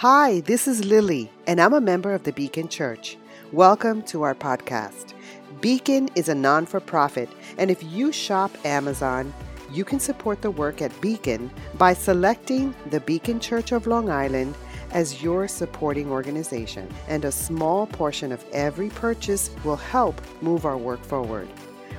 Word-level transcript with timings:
Hi, 0.00 0.40
this 0.40 0.66
is 0.66 0.86
Lily, 0.86 1.30
and 1.46 1.60
I'm 1.60 1.74
a 1.74 1.80
member 1.80 2.14
of 2.14 2.22
the 2.22 2.32
Beacon 2.32 2.68
Church. 2.68 3.18
Welcome 3.52 4.00
to 4.04 4.22
our 4.22 4.34
podcast. 4.34 5.12
Beacon 5.60 6.08
is 6.14 6.30
a 6.30 6.34
non 6.34 6.64
for 6.64 6.80
profit, 6.80 7.28
and 7.58 7.70
if 7.70 7.84
you 7.84 8.10
shop 8.10 8.50
Amazon, 8.64 9.34
you 9.70 9.84
can 9.84 10.00
support 10.00 10.40
the 10.40 10.50
work 10.50 10.80
at 10.80 10.98
Beacon 11.02 11.50
by 11.74 11.92
selecting 11.92 12.74
the 12.88 13.00
Beacon 13.00 13.40
Church 13.40 13.72
of 13.72 13.86
Long 13.86 14.08
Island 14.08 14.54
as 14.92 15.22
your 15.22 15.46
supporting 15.46 16.10
organization, 16.10 16.88
and 17.06 17.26
a 17.26 17.30
small 17.30 17.86
portion 17.86 18.32
of 18.32 18.42
every 18.54 18.88
purchase 18.88 19.50
will 19.64 19.76
help 19.76 20.18
move 20.40 20.64
our 20.64 20.78
work 20.78 21.04
forward. 21.04 21.46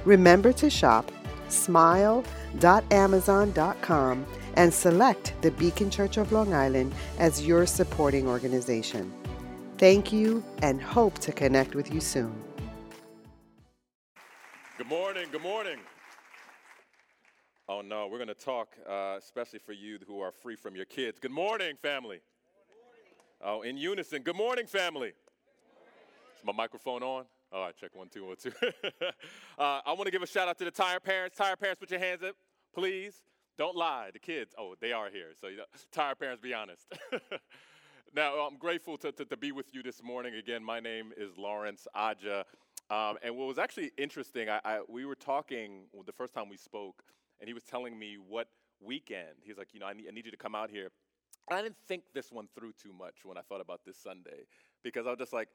Remember 0.05 0.51
to 0.53 0.71
shop 0.71 1.11
smile.amazon.com 1.49 4.25
and 4.55 4.73
select 4.73 5.33
the 5.41 5.51
Beacon 5.51 5.89
Church 5.89 6.17
of 6.17 6.31
Long 6.31 6.53
Island 6.53 6.93
as 7.19 7.45
your 7.45 7.65
supporting 7.65 8.27
organization. 8.27 9.11
Thank 9.77 10.13
you 10.13 10.43
and 10.61 10.81
hope 10.81 11.17
to 11.19 11.31
connect 11.31 11.75
with 11.75 11.93
you 11.93 11.99
soon. 11.99 12.33
Good 14.77 14.87
morning, 14.87 15.27
good 15.31 15.41
morning. 15.41 15.79
Oh 17.69 17.81
no, 17.81 18.07
we're 18.07 18.17
going 18.17 18.27
to 18.27 18.33
talk, 18.33 18.75
uh, 18.89 19.15
especially 19.17 19.59
for 19.59 19.73
you 19.73 19.97
who 20.05 20.19
are 20.19 20.31
free 20.31 20.55
from 20.55 20.75
your 20.75 20.85
kids. 20.85 21.19
Good 21.19 21.31
morning, 21.31 21.75
family. 21.81 22.19
Oh, 23.41 23.61
in 23.61 23.77
unison. 23.77 24.21
Good 24.21 24.35
morning, 24.35 24.67
family. 24.67 25.09
Is 25.09 26.45
my 26.45 26.51
microphone 26.51 27.01
on? 27.01 27.25
All 27.51 27.61
right, 27.63 27.75
check 27.75 27.91
one, 27.93 28.07
two, 28.07 28.25
one, 28.25 28.35
two. 28.35 28.51
uh, 29.57 29.81
I 29.85 29.93
want 29.93 30.05
to 30.05 30.11
give 30.11 30.21
a 30.21 30.27
shout 30.27 30.47
out 30.47 30.57
to 30.59 30.65
the 30.65 30.71
tire 30.71 30.99
parents. 30.99 31.37
Tire 31.37 31.55
parents, 31.55 31.79
put 31.79 31.89
your 31.91 31.99
hands 31.99 32.23
up, 32.23 32.35
please. 32.73 33.15
Don't 33.57 33.75
lie. 33.75 34.09
The 34.11 34.19
kids, 34.19 34.53
oh, 34.57 34.75
they 34.79 34.91
are 34.91 35.09
here. 35.09 35.29
So, 35.39 35.47
you 35.47 35.57
know, 35.57 35.63
tire 35.91 36.15
parents, 36.15 36.41
be 36.41 36.53
honest. 36.53 36.85
now, 38.15 38.33
I'm 38.39 38.57
grateful 38.57 38.97
to, 38.97 39.11
to, 39.11 39.25
to, 39.25 39.37
be 39.37 39.51
with 39.51 39.73
you 39.73 39.83
this 39.83 40.01
morning. 40.01 40.35
Again, 40.35 40.63
my 40.63 40.79
name 40.79 41.11
is 41.17 41.37
Lawrence 41.37 41.87
Aja. 41.93 42.45
Um, 42.89 43.17
and 43.23 43.35
what 43.37 43.47
was 43.47 43.57
actually 43.57 43.91
interesting, 43.97 44.49
I, 44.49 44.59
I, 44.63 44.81
we 44.87 45.05
were 45.05 45.15
talking 45.15 45.83
well, 45.93 46.03
the 46.03 46.11
first 46.11 46.33
time 46.33 46.49
we 46.49 46.57
spoke, 46.57 47.03
and 47.39 47.47
he 47.47 47.53
was 47.53 47.63
telling 47.63 47.97
me 47.97 48.17
what 48.17 48.47
weekend. 48.81 49.37
He's 49.43 49.57
like, 49.57 49.73
you 49.73 49.79
know, 49.79 49.85
I 49.85 49.93
need, 49.93 50.07
I 50.07 50.11
need 50.11 50.25
you 50.25 50.31
to 50.31 50.37
come 50.37 50.55
out 50.55 50.69
here 50.69 50.91
I 51.49 51.61
didn't 51.61 51.77
think 51.87 52.03
this 52.13 52.31
one 52.31 52.47
through 52.55 52.73
too 52.81 52.93
much 52.93 53.25
when 53.25 53.37
I 53.37 53.41
thought 53.41 53.61
about 53.61 53.81
this 53.85 53.97
Sunday 53.97 54.45
because 54.83 55.05
I 55.05 55.11
was 55.11 55.19
just 55.19 55.33
like, 55.33 55.49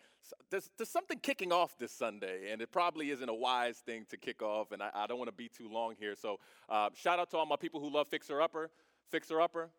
there's, 0.50 0.70
there's 0.76 0.90
something 0.90 1.18
kicking 1.18 1.52
off 1.52 1.76
this 1.78 1.92
Sunday, 1.92 2.50
and 2.50 2.60
it 2.60 2.70
probably 2.70 3.10
isn't 3.10 3.28
a 3.28 3.34
wise 3.34 3.78
thing 3.78 4.04
to 4.10 4.16
kick 4.16 4.42
off, 4.42 4.72
and 4.72 4.82
I, 4.82 4.90
I 4.94 5.06
don't 5.06 5.18
want 5.18 5.28
to 5.28 5.36
be 5.36 5.48
too 5.48 5.68
long 5.70 5.94
here. 5.98 6.14
So, 6.14 6.38
uh, 6.68 6.90
shout 6.94 7.18
out 7.18 7.30
to 7.30 7.36
all 7.38 7.46
my 7.46 7.56
people 7.56 7.80
who 7.80 7.90
love 7.90 8.08
Fixer 8.08 8.40
Upper. 8.40 8.70
Fixer 9.10 9.40
Upper. 9.40 9.70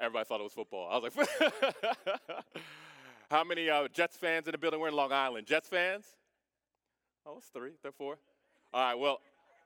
Everybody 0.00 0.24
thought 0.24 0.40
it 0.40 0.44
was 0.44 0.52
football. 0.52 0.88
I 0.90 0.98
was 0.98 1.14
like, 1.16 1.28
how 3.30 3.44
many 3.44 3.68
uh, 3.68 3.88
Jets 3.92 4.16
fans 4.16 4.46
in 4.46 4.52
the 4.52 4.58
building? 4.58 4.80
We're 4.80 4.88
in 4.88 4.94
Long 4.94 5.12
Island. 5.12 5.46
Jets 5.46 5.68
fans? 5.68 6.06
Oh, 7.26 7.36
it's 7.38 7.48
three, 7.48 7.72
they're 7.82 7.92
four. 7.92 8.16
All 8.72 8.82
right, 8.82 8.94
well, 8.98 9.20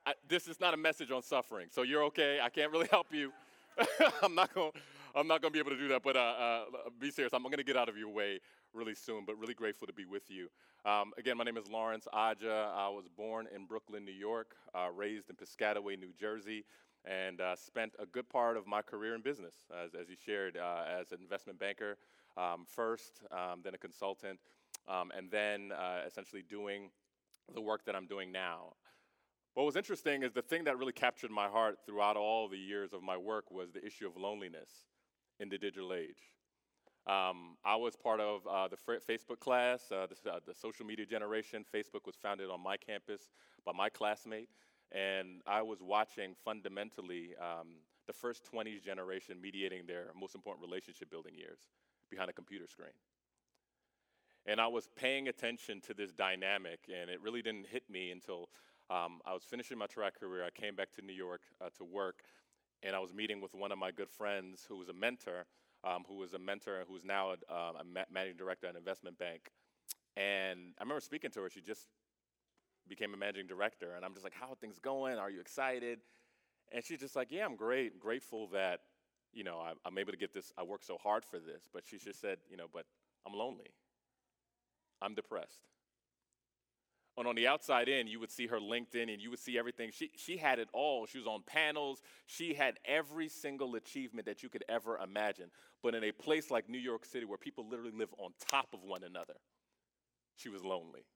I, 0.07 0.15
this 0.29 0.49
is 0.49 0.61
not 0.61 0.75
a 0.75 0.77
message 0.77 1.11
on 1.11 1.23
suffering, 1.23 1.69
so 1.71 1.83
you're 1.83 2.05
okay. 2.05 2.41
I 2.43 2.49
can't 2.49 2.73
really 2.73 2.89
help 2.89 3.07
you. 3.13 3.33
I'm 4.23 4.35
not 4.35 4.53
going 4.55 4.73
I'm 5.19 5.27
not 5.27 5.43
going 5.43 5.53
to 5.53 5.57
be 5.57 5.59
able 5.59 5.73
to 5.73 5.77
do 5.77 5.89
that, 5.89 6.05
but 6.05 6.17
uh, 6.17 6.21
uh, 6.21 6.65
be 7.01 7.11
serious. 7.11 7.33
I'm 7.35 7.43
going 7.43 7.57
to 7.57 7.65
get 7.65 7.77
out 7.77 7.89
of 7.89 7.97
your 7.97 8.09
way 8.09 8.39
really 8.73 8.95
soon, 8.95 9.25
but 9.27 9.37
really 9.37 9.55
grateful 9.55 9.89
to 9.89 9.93
be 9.93 10.05
with 10.05 10.31
you. 10.31 10.49
Um, 10.85 11.13
again, 11.19 11.37
my 11.37 11.43
name 11.43 11.57
is 11.57 11.67
Lawrence 11.69 12.07
Aja. 12.13 12.73
I 12.73 12.89
was 12.89 13.09
born 13.09 13.49
in 13.53 13.67
Brooklyn, 13.67 14.05
New 14.05 14.13
York, 14.13 14.55
uh, 14.77 14.87
raised 14.95 15.29
in 15.29 15.35
Piscataway, 15.35 15.99
New 15.99 16.13
Jersey, 16.17 16.65
and 17.05 17.41
uh, 17.41 17.57
spent 17.57 17.95
a 17.99 18.07
good 18.07 18.29
part 18.29 18.57
of 18.57 18.69
my 18.69 18.81
career 18.81 19.17
in 19.17 19.21
business, 19.21 19.55
as, 19.85 19.93
as 20.01 20.09
you 20.09 20.15
shared, 20.25 20.57
uh, 20.57 20.85
as 21.01 21.11
an 21.11 21.19
investment 21.21 21.59
banker 21.59 21.99
um, 22.37 22.65
first, 22.65 23.21
um, 23.33 23.61
then 23.65 23.75
a 23.75 23.79
consultant, 23.79 24.39
um, 24.87 25.11
and 25.17 25.33
then 25.33 25.73
uh, 25.73 26.03
essentially 26.07 26.45
doing 26.49 26.91
the 27.53 27.61
work 27.61 27.85
that 27.87 27.97
I'm 27.97 28.07
doing 28.07 28.31
now. 28.31 28.75
What 29.55 29.67
was 29.67 29.75
interesting 29.75 30.23
is 30.23 30.33
the 30.33 30.43
thing 30.43 30.63
that 30.65 30.79
really 30.79 30.93
captured 30.93 31.33
my 31.33 31.49
heart 31.49 31.79
throughout 31.85 32.17
all 32.17 32.49
the 32.49 32.57
years 32.57 32.93
of 32.93 33.03
my 33.03 33.17
work 33.17 33.51
was 33.51 33.73
the 33.73 33.85
issue 33.85 34.07
of 34.07 34.17
loneliness 34.17 34.71
in 35.41 35.49
the 35.49 35.59
digital 35.59 35.93
age. 35.93 36.33
Um, 37.07 37.57
I 37.65 37.77
was 37.77 37.97
part 37.97 38.21
of 38.21 38.47
uh, 38.47 38.69
the 38.69 38.77
Facebook 38.77 39.41
class, 39.41 39.91
uh, 39.91 40.07
the, 40.07 40.31
uh, 40.31 40.41
the, 40.47 40.55
social 40.55 40.85
media 40.85 41.07
generation. 41.07 41.65
Facebook 41.75 42.05
was 42.05 42.17
founded 42.17 42.51
on 42.51 42.63
my 42.63 42.77
campus 42.77 43.31
by 43.65 43.73
my 43.73 43.89
classmate, 43.89 44.51
and 44.93 45.41
I 45.47 45.63
was 45.63 45.81
watching 45.81 46.35
fundamentally 46.45 47.31
um, 47.41 47.69
the 48.07 48.13
first 48.13 48.43
20s 48.53 48.85
generation 48.85 49.41
mediating 49.41 49.87
their 49.87 50.11
most 50.19 50.35
important 50.35 50.67
relationship 50.67 51.11
building 51.11 51.35
years 51.35 51.61
behind 52.11 52.29
a 52.29 52.35
computer 52.35 52.67
screen. 52.67 52.93
And 54.45 54.61
I 54.61 54.67
was 54.67 54.89
paying 54.95 55.29
attention 55.29 55.81
to 55.83 55.95
this 55.95 56.13
dynamic, 56.13 56.81
and 56.89 57.09
it 57.09 57.21
really 57.23 57.41
didn't 57.41 57.67
hit 57.67 57.85
me 57.89 58.11
until 58.11 58.49
um, 58.91 59.21
I 59.27 59.33
was 59.35 59.45
finishing 59.45 59.79
my 59.79 59.87
track 59.87 60.19
career. 60.19 60.45
I 60.45 60.51
came 60.51 60.75
back 60.75 60.91
to 60.93 61.03
New 61.03 61.13
York 61.13 61.43
uh, 61.61 61.69
to 61.77 61.85
work, 61.85 62.23
and 62.83 62.95
I 62.95 62.99
was 62.99 63.13
meeting 63.13 63.41
with 63.41 63.55
one 63.55 63.73
of 63.73 63.79
my 63.79 63.91
good 63.91 64.11
friends 64.11 64.65
who 64.69 64.77
was 64.77 64.89
a 64.89 64.93
mentor, 64.93 65.47
um, 65.85 66.05
who 66.09 66.17
was 66.17 66.35
a 66.35 66.39
mentor 66.39 66.85
who's 66.89 67.05
now 67.05 67.31
a, 67.31 67.53
uh, 67.53 67.73
a 67.81 67.85
ma- 67.85 68.05
managing 68.13 68.37
director 68.37 68.67
at 68.67 68.75
an 68.75 68.77
investment 68.77 69.19
bank. 69.19 69.51
And 70.17 70.75
I 70.79 70.83
remember 70.83 71.01
speaking 71.01 71.31
to 71.33 71.41
her. 71.43 71.51
She 71.51 71.61
just 71.61 71.87
became 72.89 73.15
a 73.15 73.17
managing 73.17 73.47
director, 73.47 73.93
and 73.95 74.05
I'm 74.05 74.13
just 74.15 74.25
like, 74.25 74.35
"How 74.35 74.51
are 74.51 74.57
things 74.57 74.79
going? 74.79 75.19
Are 75.19 75.31
you 75.31 75.41
excited?" 75.41 76.01
And 76.73 76.85
she's 76.85 77.01
just 77.01 77.15
like, 77.15 77.31
"Yeah, 77.31 77.45
I'm 77.45 77.57
great. 77.57 78.01
Grateful 78.01 78.49
that 78.49 78.81
you 79.33 79.45
know 79.45 79.59
I, 79.59 79.75
I'm 79.85 79.99
able 79.99 80.13
to 80.13 80.19
get 80.19 80.33
this. 80.33 80.53
I 80.59 80.63
worked 80.63 80.85
so 80.85 80.99
hard 80.99 81.25
for 81.25 81.39
this." 81.39 81.69
But 81.73 81.87
she 81.87 81.99
just 81.99 82.21
said, 82.21 82.39
"You 82.51 82.57
know, 82.57 82.67
but 82.73 82.87
I'm 83.27 83.35
lonely. 83.35 83.71
I'm 85.01 85.15
depressed." 85.15 85.69
And 87.19 87.27
on 87.27 87.35
the 87.35 87.49
outside 87.49 87.89
in, 87.89 88.07
you 88.07 88.21
would 88.21 88.31
see 88.31 88.47
her 88.47 88.61
LinkedIn 88.61 89.13
and 89.13 89.21
you 89.21 89.29
would 89.31 89.41
see 89.41 89.59
everything. 89.59 89.91
She, 89.93 90.13
she 90.17 90.37
had 90.37 90.61
it 90.61 90.69
all. 90.73 91.05
She 91.05 91.19
was 91.19 91.27
on 91.27 91.43
panels. 91.45 92.01
She 92.27 92.55
had 92.55 92.79
every 92.85 93.29
single 93.29 93.75
achievement 93.75 94.27
that 94.27 94.45
you 94.45 94.49
could 94.49 94.65
ever 94.69 94.97
imagine. 94.99 95.51
But 95.83 95.97
in 95.97 96.05
a 96.05 96.13
place 96.13 96.49
like 96.49 96.69
New 96.69 96.79
York 96.79 97.05
City 97.05 97.27
where 97.27 97.37
people 97.37 97.69
literally 97.69 97.91
live 97.91 98.11
on 98.19 98.31
top 98.49 98.69
of 98.73 98.85
one 98.85 99.03
another, 99.03 99.35
she 100.37 100.49
was 100.49 100.65
lonely 100.65 101.07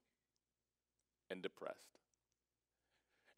and 1.30 1.40
depressed. 1.40 1.78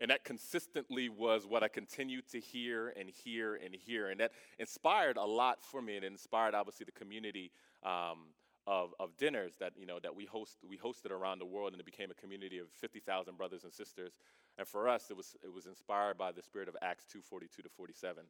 And 0.00 0.10
that 0.10 0.24
consistently 0.24 1.08
was 1.08 1.46
what 1.46 1.62
I 1.62 1.68
continued 1.68 2.28
to 2.32 2.40
hear 2.40 2.94
and 2.98 3.08
hear 3.08 3.54
and 3.54 3.74
hear. 3.74 4.08
And 4.08 4.20
that 4.20 4.32
inspired 4.58 5.18
a 5.18 5.24
lot 5.24 5.62
for 5.62 5.80
me. 5.80 5.96
And 5.96 6.04
it 6.04 6.12
inspired, 6.12 6.54
obviously, 6.54 6.84
the 6.84 6.92
community 6.92 7.52
um, 7.84 8.28
of, 8.66 8.94
of 8.98 9.16
dinners 9.16 9.52
that, 9.60 9.72
you 9.76 9.86
know, 9.86 9.98
that 10.02 10.14
we, 10.14 10.24
host, 10.24 10.58
we 10.68 10.78
hosted 10.78 11.10
around 11.10 11.38
the 11.38 11.46
world, 11.46 11.72
and 11.72 11.80
it 11.80 11.86
became 11.86 12.10
a 12.10 12.14
community 12.14 12.58
of 12.58 12.68
50,000 12.80 13.36
brothers 13.36 13.64
and 13.64 13.72
sisters. 13.72 14.12
And 14.56 14.66
for 14.66 14.88
us, 14.88 15.10
it 15.10 15.16
was, 15.16 15.36
it 15.42 15.52
was 15.52 15.66
inspired 15.66 16.16
by 16.16 16.32
the 16.32 16.42
spirit 16.42 16.68
of 16.68 16.76
Acts 16.80 17.04
2.42 17.14 17.62
to 17.62 17.68
47, 17.76 18.24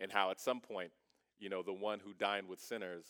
and 0.00 0.12
how 0.12 0.30
at 0.30 0.40
some 0.40 0.60
point, 0.60 0.90
you 1.38 1.48
know, 1.48 1.62
the 1.62 1.72
one 1.72 2.00
who 2.00 2.12
dined 2.14 2.48
with 2.48 2.60
sinners 2.60 3.06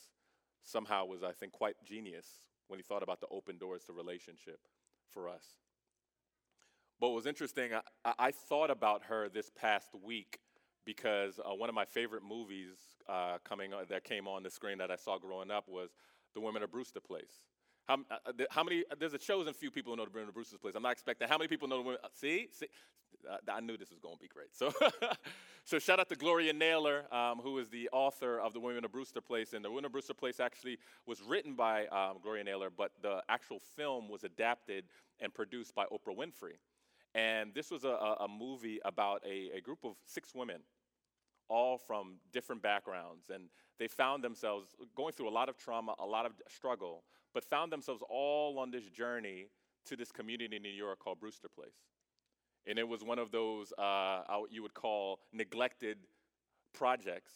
somehow 0.62 1.04
was, 1.04 1.22
I 1.22 1.32
think, 1.32 1.52
quite 1.52 1.76
genius 1.84 2.26
when 2.68 2.78
he 2.78 2.82
thought 2.82 3.02
about 3.02 3.20
the 3.20 3.28
open 3.30 3.58
doors 3.58 3.84
to 3.84 3.92
relationship 3.92 4.60
for 5.12 5.28
us. 5.28 5.44
But 6.98 7.08
what 7.08 7.16
was 7.16 7.26
interesting, 7.26 7.72
I, 8.04 8.12
I 8.18 8.30
thought 8.30 8.70
about 8.70 9.04
her 9.04 9.28
this 9.28 9.50
past 9.50 9.88
week 10.02 10.38
because 10.86 11.38
uh, 11.38 11.54
one 11.54 11.68
of 11.68 11.74
my 11.74 11.84
favorite 11.84 12.22
movies 12.22 12.76
uh, 13.08 13.38
coming 13.44 13.72
that 13.88 14.04
came 14.04 14.26
on 14.26 14.42
the 14.42 14.50
screen 14.50 14.78
that 14.78 14.90
I 14.90 14.96
saw 14.96 15.18
growing 15.18 15.50
up 15.50 15.68
was 15.68 15.90
the 16.36 16.40
women 16.40 16.62
of 16.62 16.70
Brewster 16.70 17.00
Place. 17.00 17.40
How, 17.88 17.94
uh, 18.10 18.16
uh 18.26 18.32
how 18.50 18.62
many, 18.62 18.84
uh, 18.90 18.94
there's 19.00 19.14
a 19.14 19.18
chosen 19.18 19.52
few 19.54 19.70
people 19.70 19.92
who 19.92 19.96
know 19.96 20.04
the 20.04 20.10
women 20.10 20.28
of 20.28 20.34
Brewster 20.34 20.58
Place. 20.58 20.74
I'm 20.76 20.82
not 20.82 20.92
expecting, 20.92 21.26
how 21.26 21.38
many 21.38 21.48
people 21.48 21.66
know 21.66 21.78
the 21.78 21.82
women, 21.82 22.00
uh, 22.04 22.08
see? 22.12 22.48
see? 22.52 22.66
Uh, 23.28 23.38
I 23.50 23.60
knew 23.60 23.76
this 23.78 23.90
was 23.90 23.98
going 23.98 24.16
to 24.16 24.20
be 24.20 24.28
great. 24.28 24.54
So, 24.54 24.70
so 25.64 25.78
shout 25.78 25.98
out 25.98 26.08
to 26.10 26.14
Gloria 26.14 26.52
Naylor, 26.52 27.12
um, 27.12 27.38
who 27.38 27.58
is 27.58 27.70
the 27.70 27.88
author 27.90 28.38
of 28.38 28.52
The 28.52 28.60
Women 28.60 28.84
of 28.84 28.92
Brewster 28.92 29.22
Place. 29.22 29.54
And 29.54 29.64
The 29.64 29.70
Women 29.70 29.86
of 29.86 29.92
Brewster 29.92 30.14
Place 30.14 30.38
actually 30.38 30.78
was 31.06 31.22
written 31.22 31.54
by 31.54 31.86
um, 31.86 32.18
Gloria 32.22 32.44
Naylor, 32.44 32.68
but 32.68 32.92
the 33.00 33.22
actual 33.30 33.58
film 33.58 34.10
was 34.10 34.22
adapted 34.22 34.84
and 35.20 35.32
produced 35.32 35.74
by 35.74 35.86
Oprah 35.86 36.14
Winfrey. 36.14 36.58
And 37.14 37.54
this 37.54 37.70
was 37.70 37.84
a, 37.84 37.88
a 38.20 38.28
movie 38.28 38.78
about 38.84 39.22
a, 39.24 39.56
a 39.56 39.60
group 39.62 39.78
of 39.84 39.94
six 40.04 40.34
women 40.34 40.60
all 41.48 41.78
from 41.78 42.16
different 42.32 42.62
backgrounds. 42.62 43.30
And 43.32 43.44
they 43.78 43.88
found 43.88 44.24
themselves 44.24 44.74
going 44.94 45.12
through 45.12 45.28
a 45.28 45.30
lot 45.30 45.48
of 45.48 45.56
trauma, 45.56 45.94
a 45.98 46.06
lot 46.06 46.26
of 46.26 46.32
struggle, 46.48 47.04
but 47.34 47.44
found 47.44 47.72
themselves 47.72 48.02
all 48.08 48.58
on 48.58 48.70
this 48.70 48.88
journey 48.88 49.48
to 49.86 49.96
this 49.96 50.10
community 50.10 50.56
in 50.56 50.62
New 50.62 50.68
York 50.68 50.98
called 50.98 51.20
Brewster 51.20 51.48
Place. 51.48 51.76
And 52.66 52.78
it 52.78 52.88
was 52.88 53.04
one 53.04 53.18
of 53.18 53.30
those 53.30 53.72
uh, 53.78 54.22
you 54.50 54.62
would 54.62 54.74
call 54.74 55.20
neglected 55.32 55.98
projects. 56.74 57.32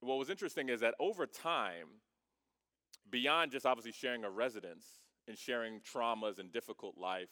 What 0.00 0.18
was 0.18 0.30
interesting 0.30 0.68
is 0.68 0.80
that 0.80 0.94
over 1.00 1.26
time, 1.26 1.86
beyond 3.10 3.52
just 3.52 3.64
obviously 3.64 3.92
sharing 3.92 4.24
a 4.24 4.30
residence 4.30 4.84
and 5.26 5.36
sharing 5.36 5.80
traumas 5.80 6.38
and 6.38 6.52
difficult 6.52 6.96
life, 6.98 7.30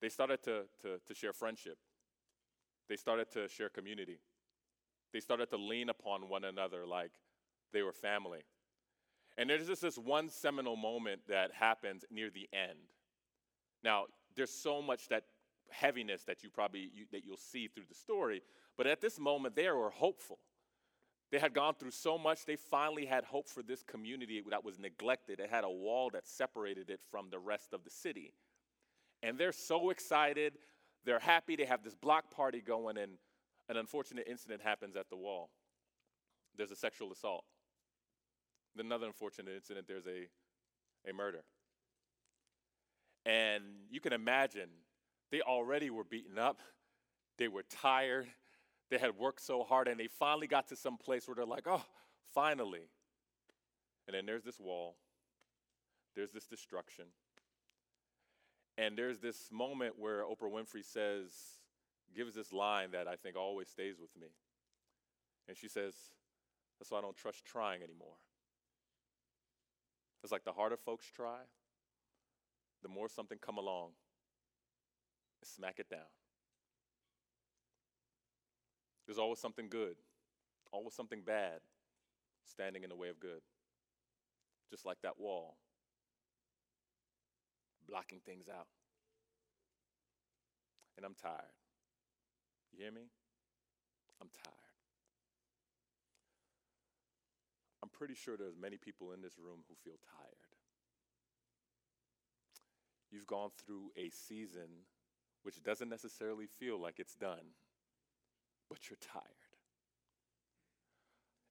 they 0.00 0.08
started 0.08 0.42
to, 0.44 0.62
to, 0.82 0.98
to 1.06 1.14
share 1.14 1.32
friendship. 1.32 1.78
They 2.88 2.96
started 2.96 3.30
to 3.32 3.48
share 3.48 3.68
community. 3.68 4.18
They 5.12 5.20
started 5.20 5.50
to 5.50 5.56
lean 5.56 5.88
upon 5.88 6.28
one 6.28 6.44
another 6.44 6.86
like 6.86 7.12
they 7.72 7.82
were 7.82 7.92
family. 7.92 8.40
And 9.36 9.48
there's 9.48 9.66
just 9.66 9.82
this 9.82 9.96
one 9.96 10.28
seminal 10.28 10.76
moment 10.76 11.22
that 11.28 11.52
happens 11.52 12.04
near 12.10 12.30
the 12.30 12.48
end. 12.52 12.78
Now, 13.82 14.04
there's 14.36 14.52
so 14.52 14.82
much 14.82 15.08
that 15.08 15.24
heaviness 15.70 16.24
that 16.24 16.42
you 16.42 16.50
probably 16.50 16.90
you, 16.92 17.06
that 17.12 17.24
you'll 17.24 17.36
see 17.36 17.68
through 17.68 17.84
the 17.88 17.94
story, 17.94 18.42
but 18.76 18.86
at 18.86 19.00
this 19.00 19.18
moment 19.18 19.54
they 19.54 19.70
were 19.70 19.90
hopeful. 19.90 20.38
They 21.30 21.38
had 21.38 21.54
gone 21.54 21.74
through 21.74 21.92
so 21.92 22.18
much, 22.18 22.44
they 22.44 22.56
finally 22.56 23.06
had 23.06 23.24
hope 23.24 23.48
for 23.48 23.62
this 23.62 23.84
community 23.84 24.42
that 24.50 24.64
was 24.64 24.80
neglected. 24.80 25.38
It 25.38 25.48
had 25.48 25.62
a 25.62 25.70
wall 25.70 26.10
that 26.12 26.26
separated 26.26 26.90
it 26.90 27.00
from 27.08 27.30
the 27.30 27.38
rest 27.38 27.72
of 27.72 27.84
the 27.84 27.90
city. 27.90 28.34
And 29.22 29.38
they're 29.38 29.52
so 29.52 29.90
excited, 29.90 30.54
they're 31.04 31.20
happy, 31.20 31.54
they 31.54 31.66
have 31.66 31.84
this 31.84 31.94
block 31.94 32.34
party 32.34 32.60
going, 32.60 32.98
and 32.98 33.12
an 33.70 33.76
unfortunate 33.76 34.26
incident 34.28 34.60
happens 34.62 34.96
at 34.96 35.08
the 35.08 35.16
wall. 35.16 35.48
There's 36.56 36.72
a 36.72 36.76
sexual 36.76 37.12
assault. 37.12 37.44
Then 38.74 38.86
another 38.86 39.06
unfortunate 39.06 39.54
incident, 39.54 39.86
there's 39.86 40.08
a, 40.08 40.28
a 41.08 41.14
murder. 41.14 41.44
And 43.24 43.62
you 43.88 44.00
can 44.00 44.12
imagine 44.12 44.68
they 45.30 45.40
already 45.40 45.88
were 45.88 46.02
beaten 46.02 46.36
up, 46.36 46.58
they 47.38 47.46
were 47.46 47.62
tired, 47.62 48.26
they 48.90 48.98
had 48.98 49.16
worked 49.16 49.40
so 49.40 49.62
hard, 49.62 49.86
and 49.86 50.00
they 50.00 50.08
finally 50.08 50.48
got 50.48 50.66
to 50.68 50.76
some 50.76 50.96
place 50.96 51.28
where 51.28 51.36
they're 51.36 51.44
like, 51.44 51.66
oh, 51.68 51.84
finally. 52.34 52.88
And 54.08 54.16
then 54.16 54.26
there's 54.26 54.42
this 54.42 54.58
wall, 54.58 54.96
there's 56.16 56.32
this 56.32 56.46
destruction. 56.46 57.04
And 58.76 58.98
there's 58.98 59.20
this 59.20 59.50
moment 59.52 59.94
where 59.96 60.24
Oprah 60.24 60.50
Winfrey 60.50 60.84
says, 60.84 61.30
gives 62.14 62.34
this 62.34 62.52
line 62.52 62.90
that 62.92 63.06
I 63.06 63.16
think 63.16 63.36
always 63.36 63.68
stays 63.68 63.96
with 64.00 64.10
me. 64.20 64.28
And 65.48 65.56
she 65.56 65.68
says, 65.68 65.94
That's 66.78 66.90
why 66.90 66.98
I 66.98 67.02
don't 67.02 67.16
trust 67.16 67.44
trying 67.44 67.82
anymore. 67.82 68.16
It's 70.22 70.32
like 70.32 70.44
the 70.44 70.52
harder 70.52 70.76
folks 70.76 71.06
try, 71.06 71.40
the 72.82 72.88
more 72.88 73.08
something 73.08 73.38
come 73.40 73.56
along 73.56 73.90
and 75.40 75.48
smack 75.48 75.78
it 75.78 75.88
down. 75.88 76.10
There's 79.06 79.18
always 79.18 79.38
something 79.38 79.68
good, 79.68 79.96
always 80.72 80.94
something 80.94 81.22
bad 81.24 81.60
standing 82.44 82.82
in 82.82 82.90
the 82.90 82.96
way 82.96 83.08
of 83.08 83.18
good. 83.18 83.40
Just 84.70 84.86
like 84.86 84.98
that 85.02 85.18
wall, 85.18 85.56
blocking 87.88 88.20
things 88.24 88.46
out. 88.48 88.68
And 90.96 91.04
I'm 91.04 91.14
tired. 91.14 91.59
You 92.72 92.82
hear 92.84 92.92
me? 92.92 93.08
I'm 94.20 94.28
tired. 94.44 94.54
I'm 97.82 97.88
pretty 97.88 98.14
sure 98.14 98.36
there's 98.36 98.56
many 98.60 98.76
people 98.76 99.12
in 99.12 99.22
this 99.22 99.38
room 99.38 99.60
who 99.68 99.74
feel 99.84 99.98
tired. 100.16 100.36
You've 103.10 103.26
gone 103.26 103.50
through 103.64 103.90
a 103.96 104.10
season 104.10 104.86
which 105.42 105.62
doesn't 105.62 105.88
necessarily 105.88 106.46
feel 106.46 106.80
like 106.80 106.98
it's 106.98 107.14
done, 107.14 107.54
but 108.68 108.88
you're 108.88 108.98
tired. 109.00 109.24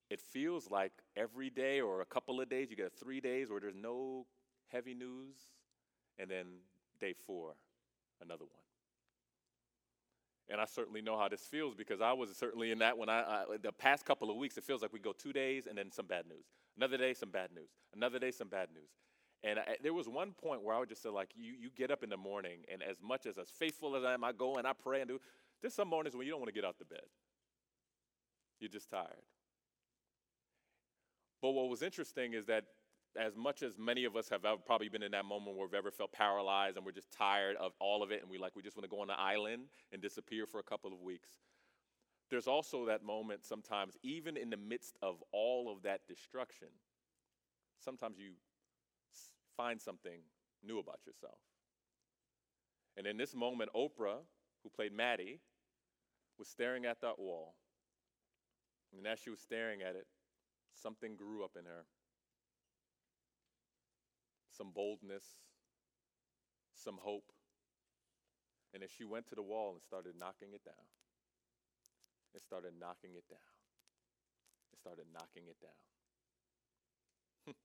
It 0.10 0.22
feels 0.22 0.69
like 0.69 0.92
every 1.15 1.50
day 1.50 1.81
or 1.81 2.01
a 2.01 2.06
couple 2.06 2.42
of 2.42 2.50
days, 2.50 2.69
you 2.69 2.75
get 2.75 2.94
three 2.94 3.19
days 3.19 3.50
where 3.50 3.60
there's 3.60 3.75
no 3.75 4.25
heavy 4.68 4.94
news, 4.94 5.36
and 6.18 6.30
then 6.30 6.45
day 7.00 7.13
four, 7.13 7.56
another 8.22 8.45
one. 8.45 8.69
And 10.50 10.60
I 10.60 10.66
certainly 10.66 11.01
know 11.01 11.18
how 11.18 11.30
this 11.30 11.42
feels 11.42 11.75
because 11.75 12.01
I 12.01 12.12
was 12.13 12.36
certainly 12.36 12.72
in 12.72 12.80
that 12.80 12.98
when 12.98 13.07
I, 13.07 13.19
I, 13.22 13.46
the 13.62 13.72
past 13.72 14.04
couple 14.04 14.31
of 14.31 14.38
weeks, 14.38 14.57
it 14.57 14.63
feels 14.63 14.81
like 14.81 14.92
we 14.92 15.00
go 15.00 15.13
two 15.13 15.31
days 15.31 15.68
and 15.68 15.78
then 15.78 15.92
some 15.92 16.07
bad 16.07 16.25
news. 16.28 16.46
Another 16.75 16.98
day, 16.98 17.13
some 17.13 17.30
bad 17.30 17.51
news. 17.54 17.69
Another 17.96 18.18
day, 18.18 18.31
some 18.31 18.48
bad 18.48 18.69
news. 18.74 18.90
And 19.44 19.60
I, 19.60 19.78
there 19.84 19.94
was 19.94 20.10
one 20.10 20.31
point 20.31 20.63
where 20.63 20.75
I 20.75 20.80
would 20.80 20.90
just 20.90 21.04
say, 21.04 21.10
like, 21.10 21.30
you, 21.36 21.54
you 21.60 21.69
get 21.78 21.92
up 21.92 22.04
in 22.04 22.10
the 22.10 22.18
morning, 22.18 22.60
and 22.72 22.81
as 22.81 22.98
much 23.01 23.25
as 23.25 23.38
as 23.38 23.50
faithful 23.50 23.96
as 23.96 24.04
I 24.04 24.13
am, 24.13 24.24
I 24.24 24.31
go 24.31 24.56
and 24.56 24.68
I 24.68 24.74
pray 24.74 25.01
and 25.01 25.07
do. 25.07 25.19
There's 25.62 25.74
some 25.74 25.88
mornings 25.88 26.16
when 26.16 26.25
you 26.25 26.31
don't 26.31 26.42
want 26.42 26.50
to 26.50 26.54
get 26.54 26.66
out 26.66 26.80
the 26.80 26.86
bed. 26.86 27.06
You're 28.60 28.69
just 28.69 28.90
tired. 28.90 29.24
But 31.42 31.51
what 31.51 31.69
was 31.69 31.81
interesting 31.81 32.34
is 32.34 32.46
that 32.48 32.66
as 33.17 33.35
much 33.35 33.63
as 33.63 33.77
many 33.77 34.06
of 34.06 34.15
us 34.15 34.29
have 34.29 34.41
probably 34.65 34.89
been 34.89 35.03
in 35.03 35.11
that 35.11 35.25
moment 35.25 35.56
where 35.56 35.65
we've 35.67 35.73
ever 35.73 35.91
felt 35.91 36.11
paralyzed 36.11 36.77
and 36.77 36.85
we're 36.85 36.91
just 36.91 37.11
tired 37.11 37.56
of 37.57 37.71
all 37.79 38.03
of 38.03 38.11
it 38.11 38.21
and 38.21 38.29
we 38.29 38.38
like 38.38 38.56
we 38.56 38.61
just 38.61 38.77
want 38.77 38.83
to 38.83 38.89
go 38.89 39.01
on 39.01 39.09
an 39.09 39.15
island 39.17 39.63
and 39.91 40.01
disappear 40.01 40.45
for 40.45 40.59
a 40.59 40.63
couple 40.63 40.94
of 40.94 41.00
weeks 41.00 41.29
there's 42.29 42.47
also 42.47 42.85
that 42.85 43.03
moment 43.03 43.44
sometimes 43.44 43.97
even 44.03 44.38
in 44.38 44.50
the 44.50 44.57
midst 44.57 44.97
of 45.01 45.23
all 45.31 45.71
of 45.71 45.81
that 45.83 46.01
destruction 46.07 46.67
sometimes 47.79 48.17
you 48.19 48.33
find 49.59 49.81
something 49.81 50.21
new 50.63 50.79
about 50.79 51.00
yourself. 51.05 51.39
And 52.97 53.07
in 53.07 53.17
this 53.17 53.35
moment 53.35 53.69
oprah 53.75 54.19
who 54.63 54.69
played 54.69 54.94
Mattie 54.94 55.39
was 56.38 56.47
staring 56.47 56.85
at 56.85 57.01
that 57.01 57.19
wall. 57.19 57.55
And 58.95 59.05
as 59.05 59.19
she 59.19 59.29
was 59.29 59.39
staring 59.39 59.81
at 59.81 59.95
it 59.95 60.07
something 60.73 61.15
grew 61.15 61.44
up 61.44 61.51
in 61.57 61.65
her 61.65 61.85
some 64.59 64.71
boldness, 64.75 65.23
some 66.75 67.00
hope. 67.00 67.31
And 68.73 68.83
as 68.83 68.91
she 68.91 69.06
went 69.06 69.27
to 69.29 69.35
the 69.35 69.41
wall 69.41 69.71
and 69.71 69.81
started 69.81 70.15
knocking 70.19 70.50
it 70.53 70.65
down, 70.65 70.83
it 72.35 72.41
started 72.44 72.73
knocking 72.77 73.11
it 73.15 73.23
down. 73.29 73.39
It 74.73 74.79
started 74.79 75.06
knocking 75.13 75.44
it 75.47 75.56
down. 75.61 75.71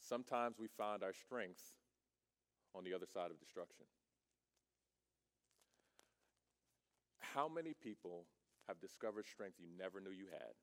Sometimes 0.00 0.56
we 0.58 0.68
find 0.68 1.02
our 1.04 1.12
strength 1.12 1.60
on 2.74 2.82
the 2.82 2.94
other 2.94 3.06
side 3.06 3.30
of 3.30 3.38
destruction. 3.38 3.84
How 7.18 7.46
many 7.46 7.74
people 7.74 8.24
have 8.68 8.80
discovered 8.80 9.26
strength 9.26 9.56
you 9.60 9.68
never 9.78 10.00
knew 10.00 10.10
you 10.10 10.28
had 10.32 10.56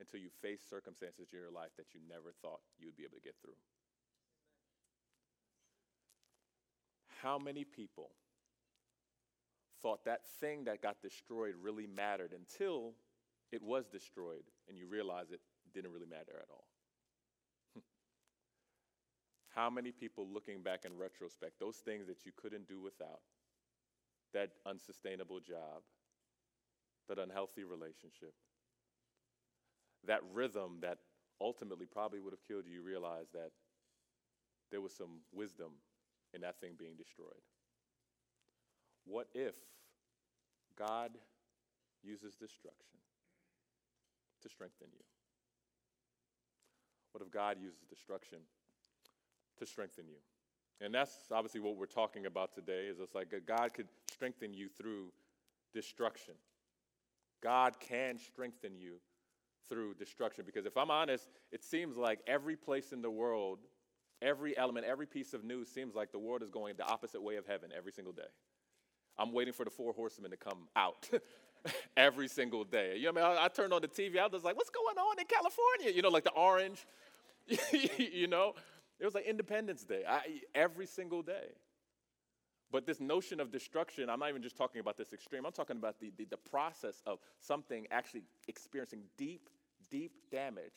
until 0.00 0.20
you 0.20 0.28
face 0.40 0.60
circumstances 0.68 1.28
in 1.32 1.38
your 1.38 1.50
life 1.50 1.70
that 1.76 1.94
you 1.94 2.00
never 2.08 2.32
thought 2.42 2.60
you 2.78 2.86
would 2.86 2.96
be 2.96 3.04
able 3.04 3.16
to 3.16 3.22
get 3.22 3.34
through. 3.40 3.56
How 7.22 7.38
many 7.38 7.64
people 7.64 8.10
thought 9.80 10.04
that 10.04 10.26
thing 10.40 10.64
that 10.64 10.82
got 10.82 11.00
destroyed 11.00 11.54
really 11.60 11.86
mattered 11.86 12.32
until 12.32 12.94
it 13.52 13.62
was 13.62 13.86
destroyed 13.86 14.44
and 14.68 14.76
you 14.76 14.86
realize 14.86 15.30
it 15.30 15.40
didn't 15.72 15.92
really 15.92 16.06
matter 16.06 16.32
at 16.34 16.48
all? 16.50 16.64
How 19.54 19.70
many 19.70 19.92
people 19.92 20.26
looking 20.26 20.62
back 20.62 20.84
in 20.84 20.98
retrospect, 20.98 21.60
those 21.60 21.76
things 21.76 22.06
that 22.08 22.26
you 22.26 22.32
couldn't 22.34 22.66
do 22.66 22.80
without, 22.80 23.20
that 24.34 24.50
unsustainable 24.66 25.38
job, 25.38 25.82
that 27.08 27.18
unhealthy 27.18 27.62
relationship, 27.62 28.34
that 30.06 30.20
rhythm 30.32 30.78
that 30.80 30.98
ultimately 31.40 31.86
probably 31.86 32.20
would 32.20 32.32
have 32.32 32.46
killed 32.46 32.64
you, 32.66 32.74
you 32.74 32.82
realize 32.82 33.26
that 33.32 33.50
there 34.70 34.80
was 34.80 34.94
some 34.94 35.20
wisdom 35.32 35.72
in 36.34 36.40
that 36.40 36.60
thing 36.60 36.72
being 36.78 36.96
destroyed. 36.96 37.42
What 39.04 39.26
if 39.34 39.54
God 40.78 41.10
uses 42.02 42.34
destruction 42.34 42.98
to 44.42 44.48
strengthen 44.48 44.88
you? 44.92 45.04
What 47.12 47.22
if 47.22 47.30
God 47.30 47.58
uses 47.60 47.80
destruction 47.88 48.38
to 49.58 49.66
strengthen 49.66 50.04
you? 50.08 50.16
And 50.80 50.94
that's 50.94 51.12
obviously 51.30 51.60
what 51.60 51.76
we're 51.76 51.86
talking 51.86 52.26
about 52.26 52.54
today 52.54 52.86
is 52.86 52.98
it's 52.98 53.14
like 53.14 53.32
God 53.46 53.74
could 53.74 53.88
strengthen 54.10 54.54
you 54.54 54.68
through 54.68 55.12
destruction. 55.74 56.34
God 57.42 57.78
can 57.78 58.18
strengthen 58.18 58.76
you 58.78 58.94
through 59.68 59.94
destruction. 59.94 60.44
Because 60.46 60.66
if 60.66 60.76
I'm 60.76 60.90
honest, 60.90 61.28
it 61.50 61.62
seems 61.62 61.96
like 61.96 62.20
every 62.26 62.56
place 62.56 62.92
in 62.92 63.02
the 63.02 63.10
world, 63.10 63.58
every 64.20 64.56
element, 64.56 64.86
every 64.86 65.06
piece 65.06 65.34
of 65.34 65.44
news 65.44 65.68
seems 65.68 65.94
like 65.94 66.12
the 66.12 66.18
world 66.18 66.42
is 66.42 66.50
going 66.50 66.74
the 66.76 66.86
opposite 66.86 67.22
way 67.22 67.36
of 67.36 67.46
heaven 67.46 67.70
every 67.76 67.92
single 67.92 68.12
day. 68.12 68.22
I'm 69.18 69.32
waiting 69.32 69.52
for 69.52 69.64
the 69.64 69.70
four 69.70 69.92
horsemen 69.92 70.30
to 70.30 70.36
come 70.36 70.68
out 70.74 71.08
every 71.96 72.28
single 72.28 72.64
day. 72.64 72.96
You 72.96 73.12
know, 73.12 73.12
what 73.12 73.24
I 73.24 73.28
mean, 73.30 73.38
I, 73.38 73.44
I 73.44 73.48
turned 73.48 73.72
on 73.72 73.82
the 73.82 73.88
TV. 73.88 74.18
I 74.18 74.26
was 74.26 74.42
like, 74.42 74.56
"What's 74.56 74.70
going 74.70 74.96
on 74.96 75.18
in 75.18 75.26
California?" 75.26 75.92
You 75.94 76.02
know, 76.02 76.08
like 76.08 76.24
the 76.24 76.32
orange. 76.32 76.86
you 77.98 78.28
know, 78.28 78.54
it 78.98 79.04
was 79.04 79.14
like 79.14 79.26
Independence 79.26 79.84
Day 79.84 80.02
I, 80.08 80.40
every 80.54 80.86
single 80.86 81.22
day. 81.22 81.48
But 82.72 82.86
this 82.86 83.00
notion 83.00 83.38
of 83.38 83.52
destruction, 83.52 84.08
I'm 84.08 84.18
not 84.18 84.30
even 84.30 84.42
just 84.42 84.56
talking 84.56 84.80
about 84.80 84.96
this 84.96 85.12
extreme, 85.12 85.44
I'm 85.44 85.52
talking 85.52 85.76
about 85.76 86.00
the, 86.00 86.10
the, 86.16 86.24
the, 86.24 86.38
process 86.38 87.02
of 87.06 87.18
something 87.38 87.86
actually 87.90 88.22
experiencing 88.48 89.02
deep, 89.18 89.50
deep 89.90 90.12
damage 90.30 90.72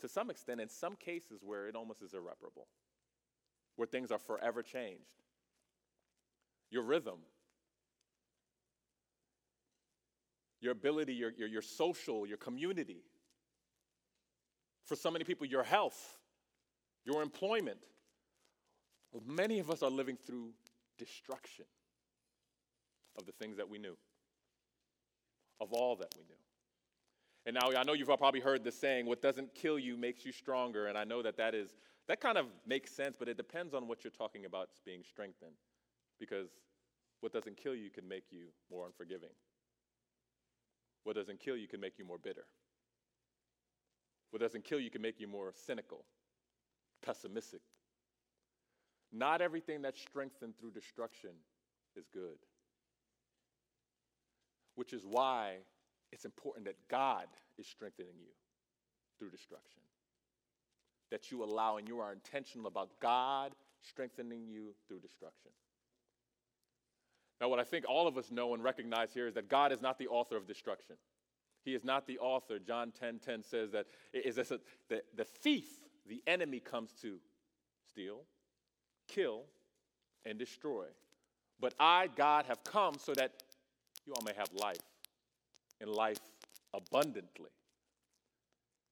to 0.00 0.08
some 0.08 0.30
extent, 0.30 0.58
in 0.58 0.70
some 0.70 0.96
cases 0.96 1.42
where 1.44 1.68
it 1.68 1.76
almost 1.76 2.00
is 2.00 2.14
irreparable, 2.14 2.66
where 3.76 3.86
things 3.86 4.10
are 4.10 4.18
forever 4.18 4.62
changed. 4.62 5.20
Your 6.70 6.82
rhythm, 6.82 7.18
your 10.62 10.72
ability, 10.72 11.12
your, 11.12 11.32
your, 11.36 11.48
your 11.48 11.62
social, 11.62 12.26
your 12.26 12.38
community, 12.38 13.02
For 14.86 14.96
so 14.96 15.10
many 15.10 15.24
people, 15.24 15.46
your 15.46 15.62
health, 15.62 16.18
your 17.04 17.22
employment. 17.22 17.78
Many 19.26 19.58
of 19.58 19.70
us 19.70 19.82
are 19.82 19.90
living 19.90 20.16
through 20.16 20.50
destruction 21.00 21.64
of 23.18 23.26
the 23.26 23.32
things 23.32 23.56
that 23.56 23.68
we 23.68 23.78
knew, 23.78 23.96
of 25.60 25.72
all 25.72 25.96
that 25.96 26.14
we 26.16 26.22
knew. 26.24 26.34
And 27.46 27.54
now 27.54 27.80
I 27.80 27.84
know 27.84 27.94
you've 27.94 28.06
probably 28.06 28.40
heard 28.40 28.62
the 28.62 28.70
saying, 28.70 29.06
what 29.06 29.22
doesn't 29.22 29.54
kill 29.54 29.78
you 29.78 29.96
makes 29.96 30.26
you 30.26 30.32
stronger. 30.32 30.86
And 30.88 30.98
I 30.98 31.04
know 31.04 31.22
that 31.22 31.38
that 31.38 31.54
is, 31.54 31.70
that 32.06 32.20
kind 32.20 32.36
of 32.36 32.46
makes 32.66 32.92
sense, 32.92 33.16
but 33.18 33.28
it 33.28 33.38
depends 33.38 33.72
on 33.72 33.88
what 33.88 34.04
you're 34.04 34.10
talking 34.10 34.44
about 34.44 34.68
being 34.84 35.02
strengthened. 35.08 35.56
Because 36.18 36.50
what 37.20 37.32
doesn't 37.32 37.56
kill 37.56 37.74
you 37.74 37.88
can 37.88 38.06
make 38.06 38.24
you 38.30 38.48
more 38.70 38.84
unforgiving. 38.84 39.30
What 41.04 41.16
doesn't 41.16 41.40
kill 41.40 41.56
you 41.56 41.66
can 41.66 41.80
make 41.80 41.98
you 41.98 42.04
more 42.04 42.18
bitter. 42.18 42.44
What 44.30 44.42
doesn't 44.42 44.64
kill 44.64 44.78
you 44.78 44.90
can 44.90 45.00
make 45.00 45.18
you 45.18 45.26
more 45.26 45.52
cynical, 45.66 46.04
pessimistic. 47.04 47.62
Not 49.12 49.40
everything 49.40 49.82
that's 49.82 50.00
strengthened 50.00 50.54
through 50.58 50.70
destruction 50.70 51.30
is 51.96 52.06
good. 52.12 52.38
Which 54.76 54.92
is 54.92 55.04
why 55.04 55.56
it's 56.12 56.24
important 56.24 56.66
that 56.66 56.76
God 56.88 57.26
is 57.58 57.66
strengthening 57.66 58.14
you 58.18 58.32
through 59.18 59.30
destruction. 59.30 59.82
That 61.10 61.30
you 61.30 61.42
allow 61.42 61.76
and 61.76 61.88
you 61.88 62.00
are 62.00 62.12
intentional 62.12 62.66
about 62.66 62.90
God 63.00 63.52
strengthening 63.82 64.46
you 64.48 64.74
through 64.86 65.00
destruction. 65.00 65.50
Now, 67.40 67.48
what 67.48 67.58
I 67.58 67.64
think 67.64 67.86
all 67.88 68.06
of 68.06 68.18
us 68.18 68.30
know 68.30 68.54
and 68.54 68.62
recognize 68.62 69.12
here 69.12 69.26
is 69.26 69.34
that 69.34 69.48
God 69.48 69.72
is 69.72 69.80
not 69.80 69.98
the 69.98 70.08
author 70.08 70.36
of 70.36 70.46
destruction. 70.46 70.96
He 71.64 71.74
is 71.74 71.84
not 71.84 72.06
the 72.06 72.18
author. 72.18 72.58
John 72.58 72.92
10 72.98 73.18
10 73.18 73.42
says 73.42 73.72
that 73.72 73.86
is 74.12 74.36
this 74.36 74.50
a, 74.50 74.60
the, 74.88 75.02
the 75.16 75.24
thief, 75.24 75.66
the 76.06 76.22
enemy, 76.26 76.60
comes 76.60 76.92
to 77.02 77.18
steal, 77.88 78.22
kill, 79.14 79.42
and 80.24 80.38
destroy. 80.38 80.84
But 81.60 81.74
I, 81.78 82.08
God, 82.16 82.46
have 82.46 82.62
come 82.64 82.94
so 82.98 83.12
that 83.14 83.32
you 84.06 84.14
all 84.14 84.22
may 84.22 84.32
have 84.36 84.48
life, 84.54 84.78
and 85.80 85.90
life 85.90 86.20
abundantly. 86.72 87.50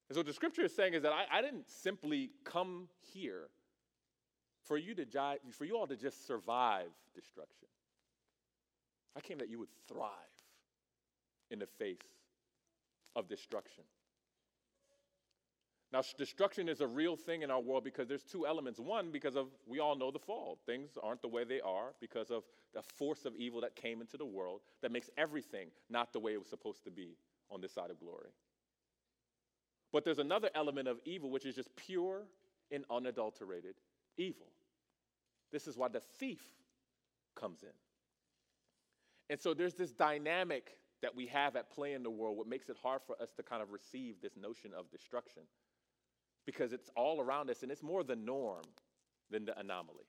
And 0.09 0.15
so, 0.15 0.23
the 0.23 0.33
scripture 0.33 0.63
is 0.63 0.75
saying 0.75 0.93
is 0.93 1.03
that 1.03 1.11
I, 1.11 1.25
I 1.39 1.41
didn't 1.41 1.69
simply 1.69 2.31
come 2.43 2.87
here 3.13 3.49
for 4.63 4.77
you 4.77 4.93
to 4.95 5.05
for 5.51 5.65
you 5.65 5.77
all 5.77 5.87
to 5.87 5.95
just 5.95 6.27
survive 6.27 6.89
destruction. 7.15 7.67
I 9.15 9.21
came 9.21 9.37
that 9.39 9.49
you 9.49 9.59
would 9.59 9.69
thrive 9.87 10.11
in 11.51 11.59
the 11.59 11.65
face 11.65 11.97
of 13.15 13.27
destruction. 13.27 13.83
Now, 15.91 16.03
destruction 16.17 16.69
is 16.69 16.81
a 16.81 16.87
real 16.87 17.15
thing 17.15 17.41
in 17.41 17.49
our 17.49 17.59
world 17.59 17.83
because 17.83 18.07
there's 18.07 18.23
two 18.23 18.45
elements. 18.45 18.79
One, 18.79 19.09
because 19.09 19.35
of, 19.35 19.47
we 19.65 19.79
all 19.79 19.95
know 19.95 20.11
the 20.11 20.19
fall. 20.19 20.59
Things 20.65 20.91
aren't 21.01 21.21
the 21.23 21.27
way 21.27 21.43
they 21.43 21.61
are 21.61 21.93
because 21.99 22.29
of 22.29 22.43
the 22.75 22.83
force 22.83 23.25
of 23.25 23.35
evil 23.35 23.61
that 23.61 23.75
came 23.75 23.99
into 23.99 24.15
the 24.15 24.25
world 24.25 24.61
that 24.83 24.91
makes 24.91 25.09
everything 25.17 25.69
not 25.89 26.13
the 26.13 26.19
way 26.19 26.33
it 26.33 26.39
was 26.39 26.47
supposed 26.47 26.83
to 26.83 26.91
be 26.91 27.17
on 27.49 27.59
this 27.59 27.73
side 27.73 27.89
of 27.89 27.99
glory. 27.99 28.29
But 29.91 30.05
there's 30.05 30.19
another 30.19 30.51
element 30.53 30.87
of 30.87 30.99
evil 31.05 31.31
which 31.31 31.47
is 31.47 31.55
just 31.55 31.75
pure 31.75 32.25
and 32.71 32.85
unadulterated 32.91 33.73
evil. 34.17 34.45
This 35.51 35.65
is 35.65 35.75
why 35.75 35.87
the 35.87 36.01
thief 36.19 36.43
comes 37.35 37.63
in. 37.63 37.69
And 39.31 39.39
so 39.39 39.55
there's 39.55 39.73
this 39.73 39.91
dynamic 39.91 40.71
that 41.01 41.15
we 41.15 41.25
have 41.27 41.55
at 41.55 41.71
play 41.71 41.93
in 41.93 42.03
the 42.03 42.09
world, 42.09 42.37
what 42.37 42.47
makes 42.47 42.69
it 42.69 42.75
hard 42.81 43.01
for 43.07 43.19
us 43.21 43.31
to 43.37 43.43
kind 43.43 43.63
of 43.63 43.71
receive 43.71 44.15
this 44.21 44.35
notion 44.35 44.71
of 44.77 44.91
destruction. 44.91 45.43
Because 46.45 46.73
it's 46.73 46.89
all 46.95 47.21
around 47.21 47.49
us 47.49 47.63
and 47.63 47.71
it's 47.71 47.83
more 47.83 48.03
the 48.03 48.15
norm 48.15 48.63
than 49.29 49.45
the 49.45 49.57
anomaly. 49.59 50.05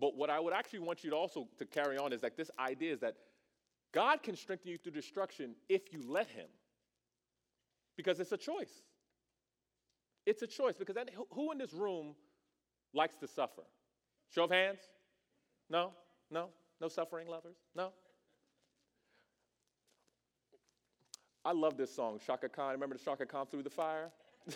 But 0.00 0.16
what 0.16 0.28
I 0.28 0.40
would 0.40 0.52
actually 0.52 0.80
want 0.80 1.04
you 1.04 1.10
to 1.10 1.16
also 1.16 1.48
to 1.58 1.64
carry 1.64 1.96
on 1.96 2.12
is 2.12 2.22
like 2.22 2.36
this 2.36 2.50
idea 2.58 2.92
is 2.92 3.00
that 3.00 3.16
God 3.92 4.22
can 4.22 4.36
strengthen 4.36 4.70
you 4.70 4.76
through 4.76 4.92
destruction 4.92 5.54
if 5.68 5.92
you 5.92 6.00
let 6.06 6.26
him. 6.26 6.48
Because 7.96 8.18
it's 8.18 8.32
a 8.32 8.36
choice. 8.36 8.82
It's 10.26 10.42
a 10.42 10.46
choice 10.46 10.74
because 10.76 10.96
that, 10.96 11.10
who 11.30 11.52
in 11.52 11.58
this 11.58 11.72
room 11.72 12.14
likes 12.92 13.16
to 13.18 13.28
suffer? 13.28 13.62
Show 14.34 14.44
of 14.44 14.50
hands? 14.50 14.80
No? 15.70 15.92
No? 16.30 16.48
No 16.80 16.88
suffering 16.88 17.28
lovers? 17.28 17.56
No? 17.76 17.92
I 21.44 21.52
love 21.52 21.76
this 21.76 21.94
song, 21.94 22.18
Chaka 22.26 22.48
Khan. 22.48 22.72
Remember 22.72 22.96
the 22.96 23.04
Chaka 23.04 23.26
Khan 23.26 23.46
through 23.46 23.64
the 23.64 23.70
fire? 23.70 24.10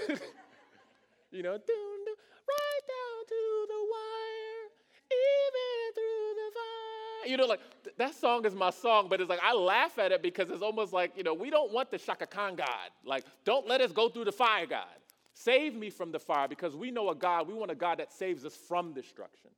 you 1.31 1.43
know, 1.43 1.51
right 1.51 2.83
down 2.89 3.19
to 3.29 3.67
the 3.69 3.81
wire, 3.93 4.65
even 5.13 5.95
through 5.95 6.35
the 6.35 6.51
fire. 6.55 7.31
You 7.31 7.37
know, 7.37 7.47
like 7.47 7.61
th- 7.85 7.97
that 7.99 8.15
song 8.15 8.47
is 8.47 8.55
my 8.55 8.71
song, 8.71 9.09
but 9.11 9.21
it's 9.21 9.29
like 9.29 9.43
I 9.43 9.53
laugh 9.53 9.99
at 9.99 10.13
it 10.13 10.23
because 10.23 10.49
it's 10.51 10.63
almost 10.63 10.95
like, 10.95 11.13
you 11.17 11.23
know, 11.23 11.35
we 11.35 11.51
don't 11.51 11.73
want 11.73 11.91
the 11.91 11.99
Chaka 11.99 12.27
Khan 12.27 12.57
God. 12.57 12.91
Like, 13.05 13.25
don't 13.45 13.69
let 13.69 13.83
us 13.83 13.93
go 13.93 14.09
through 14.09 14.25
the 14.25 14.33
fire, 14.33 14.67
God. 14.67 14.87
Save 15.35 15.75
me 15.75 15.91
from 15.91 16.11
the 16.11 16.19
fire 16.19 16.49
because 16.49 16.75
we 16.75 16.91
know 16.91 17.11
a 17.11 17.15
God, 17.15 17.49
we 17.49 17.55
want 17.55 17.71
a 17.71 17.75
God 17.75 17.99
that 17.99 18.13
saves 18.13 18.45
us 18.47 18.57
from 18.57 18.95
destruction. 18.95 19.51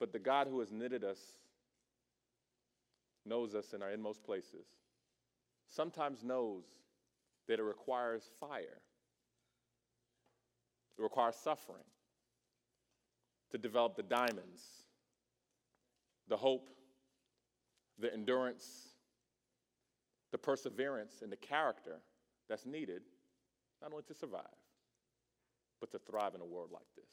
But 0.00 0.12
the 0.12 0.18
God 0.18 0.48
who 0.48 0.58
has 0.60 0.72
knitted 0.72 1.04
us 1.04 1.18
knows 3.24 3.54
us 3.54 3.72
in 3.72 3.82
our 3.82 3.90
inmost 3.90 4.24
places 4.24 4.66
sometimes 5.70 6.22
knows 6.22 6.64
that 7.48 7.58
it 7.58 7.62
requires 7.62 8.28
fire, 8.38 8.80
it 10.98 11.02
requires 11.02 11.36
suffering 11.36 11.84
to 13.50 13.58
develop 13.58 13.96
the 13.96 14.02
diamonds, 14.02 14.62
the 16.28 16.36
hope, 16.36 16.68
the 17.98 18.12
endurance, 18.12 18.88
the 20.32 20.38
perseverance, 20.38 21.22
and 21.22 21.32
the 21.32 21.36
character 21.36 21.96
that's 22.48 22.66
needed 22.66 23.02
not 23.80 23.92
only 23.92 24.04
to 24.04 24.14
survive, 24.14 24.42
but 25.80 25.90
to 25.90 25.98
thrive 25.98 26.34
in 26.34 26.40
a 26.40 26.44
world 26.44 26.68
like 26.72 26.86
this. 26.96 27.04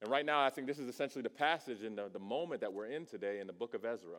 And 0.00 0.10
right 0.10 0.24
now, 0.24 0.42
I 0.42 0.50
think 0.50 0.66
this 0.66 0.78
is 0.78 0.88
essentially 0.88 1.22
the 1.22 1.30
passage 1.30 1.82
and 1.82 1.96
the, 1.96 2.08
the 2.12 2.18
moment 2.18 2.60
that 2.60 2.72
we're 2.72 2.86
in 2.86 3.06
today 3.06 3.40
in 3.40 3.46
the 3.46 3.52
book 3.52 3.74
of 3.74 3.84
Ezra. 3.84 4.18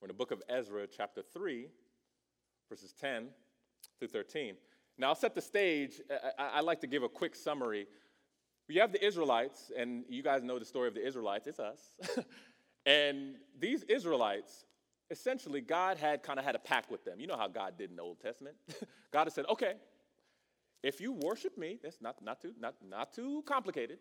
We're 0.00 0.06
in 0.06 0.08
the 0.08 0.14
book 0.14 0.30
of 0.30 0.42
Ezra, 0.48 0.86
chapter 0.86 1.22
3, 1.22 1.68
verses 2.68 2.92
10 3.00 3.28
through 3.98 4.08
13. 4.08 4.54
Now, 4.98 5.08
I'll 5.08 5.14
set 5.14 5.34
the 5.34 5.40
stage. 5.40 6.00
I, 6.38 6.58
I 6.58 6.60
like 6.60 6.80
to 6.80 6.86
give 6.86 7.02
a 7.02 7.08
quick 7.08 7.34
summary. 7.34 7.86
We 8.68 8.76
have 8.76 8.92
the 8.92 9.04
Israelites, 9.04 9.70
and 9.76 10.04
you 10.08 10.22
guys 10.22 10.42
know 10.42 10.58
the 10.58 10.64
story 10.64 10.88
of 10.88 10.94
the 10.94 11.06
Israelites. 11.06 11.46
It's 11.46 11.58
us. 11.58 11.96
and 12.86 13.36
these 13.58 13.84
Israelites, 13.84 14.66
essentially, 15.10 15.60
God 15.60 15.96
had 15.96 16.22
kind 16.22 16.38
of 16.38 16.44
had 16.44 16.54
a 16.54 16.58
pact 16.58 16.90
with 16.90 17.04
them. 17.04 17.20
You 17.20 17.26
know 17.26 17.36
how 17.36 17.48
God 17.48 17.78
did 17.78 17.90
in 17.90 17.96
the 17.96 18.02
Old 18.02 18.20
Testament. 18.20 18.56
God 19.12 19.24
had 19.24 19.32
said, 19.32 19.46
okay, 19.50 19.74
if 20.82 21.00
you 21.00 21.12
worship 21.12 21.56
me, 21.56 21.78
that's 21.82 22.02
not, 22.02 22.16
not, 22.22 22.40
too, 22.40 22.52
not, 22.60 22.74
not 22.86 23.12
too 23.12 23.42
complicated. 23.46 23.98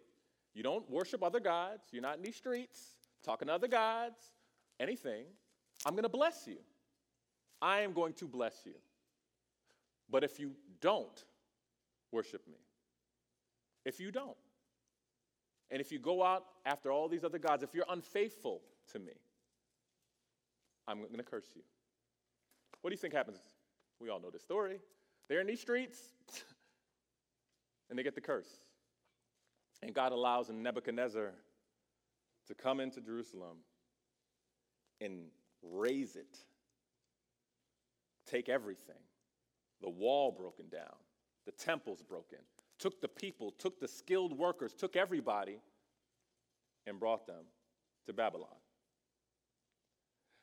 You 0.53 0.63
don't 0.63 0.89
worship 0.89 1.23
other 1.23 1.39
gods. 1.39 1.83
You're 1.91 2.01
not 2.01 2.17
in 2.17 2.23
these 2.23 2.35
streets 2.35 2.95
talking 3.23 3.47
to 3.47 3.53
other 3.53 3.67
gods, 3.67 4.19
anything. 4.79 5.25
I'm 5.85 5.93
going 5.93 6.03
to 6.03 6.09
bless 6.09 6.47
you. 6.47 6.57
I 7.61 7.81
am 7.81 7.93
going 7.93 8.13
to 8.13 8.25
bless 8.25 8.61
you. 8.65 8.73
But 10.09 10.23
if 10.23 10.39
you 10.39 10.51
don't 10.81 11.23
worship 12.11 12.47
me, 12.47 12.57
if 13.85 13.99
you 13.99 14.11
don't, 14.11 14.37
and 15.71 15.81
if 15.81 15.91
you 15.91 15.99
go 15.99 16.23
out 16.23 16.45
after 16.65 16.91
all 16.91 17.07
these 17.07 17.23
other 17.23 17.39
gods, 17.39 17.63
if 17.63 17.73
you're 17.73 17.85
unfaithful 17.89 18.61
to 18.91 18.99
me, 18.99 19.13
I'm 20.87 20.99
going 20.99 21.17
to 21.17 21.23
curse 21.23 21.47
you. 21.55 21.61
What 22.81 22.91
do 22.91 22.93
you 22.93 22.99
think 22.99 23.13
happens? 23.13 23.39
We 23.99 24.09
all 24.09 24.19
know 24.19 24.29
the 24.29 24.39
story. 24.39 24.79
They're 25.27 25.41
in 25.41 25.47
these 25.47 25.61
streets, 25.61 25.97
and 27.89 27.97
they 27.97 28.03
get 28.03 28.13
the 28.13 28.21
curse. 28.21 28.49
And 29.81 29.93
God 29.93 30.11
allows 30.11 30.49
Nebuchadnezzar 30.49 31.31
to 32.47 32.53
come 32.53 32.79
into 32.79 33.01
Jerusalem 33.01 33.57
and 35.01 35.25
raze 35.71 36.15
it, 36.15 36.37
take 38.25 38.49
everything. 38.49 38.95
The 39.81 39.89
wall 39.89 40.31
broken 40.31 40.69
down, 40.69 40.95
the 41.45 41.51
temple's 41.51 42.01
broken, 42.01 42.39
took 42.79 43.01
the 43.01 43.07
people, 43.07 43.51
took 43.51 43.79
the 43.79 43.87
skilled 43.87 44.37
workers, 44.37 44.73
took 44.73 44.95
everybody, 44.95 45.59
and 46.87 46.99
brought 46.99 47.27
them 47.27 47.45
to 48.05 48.13
Babylon. 48.13 48.49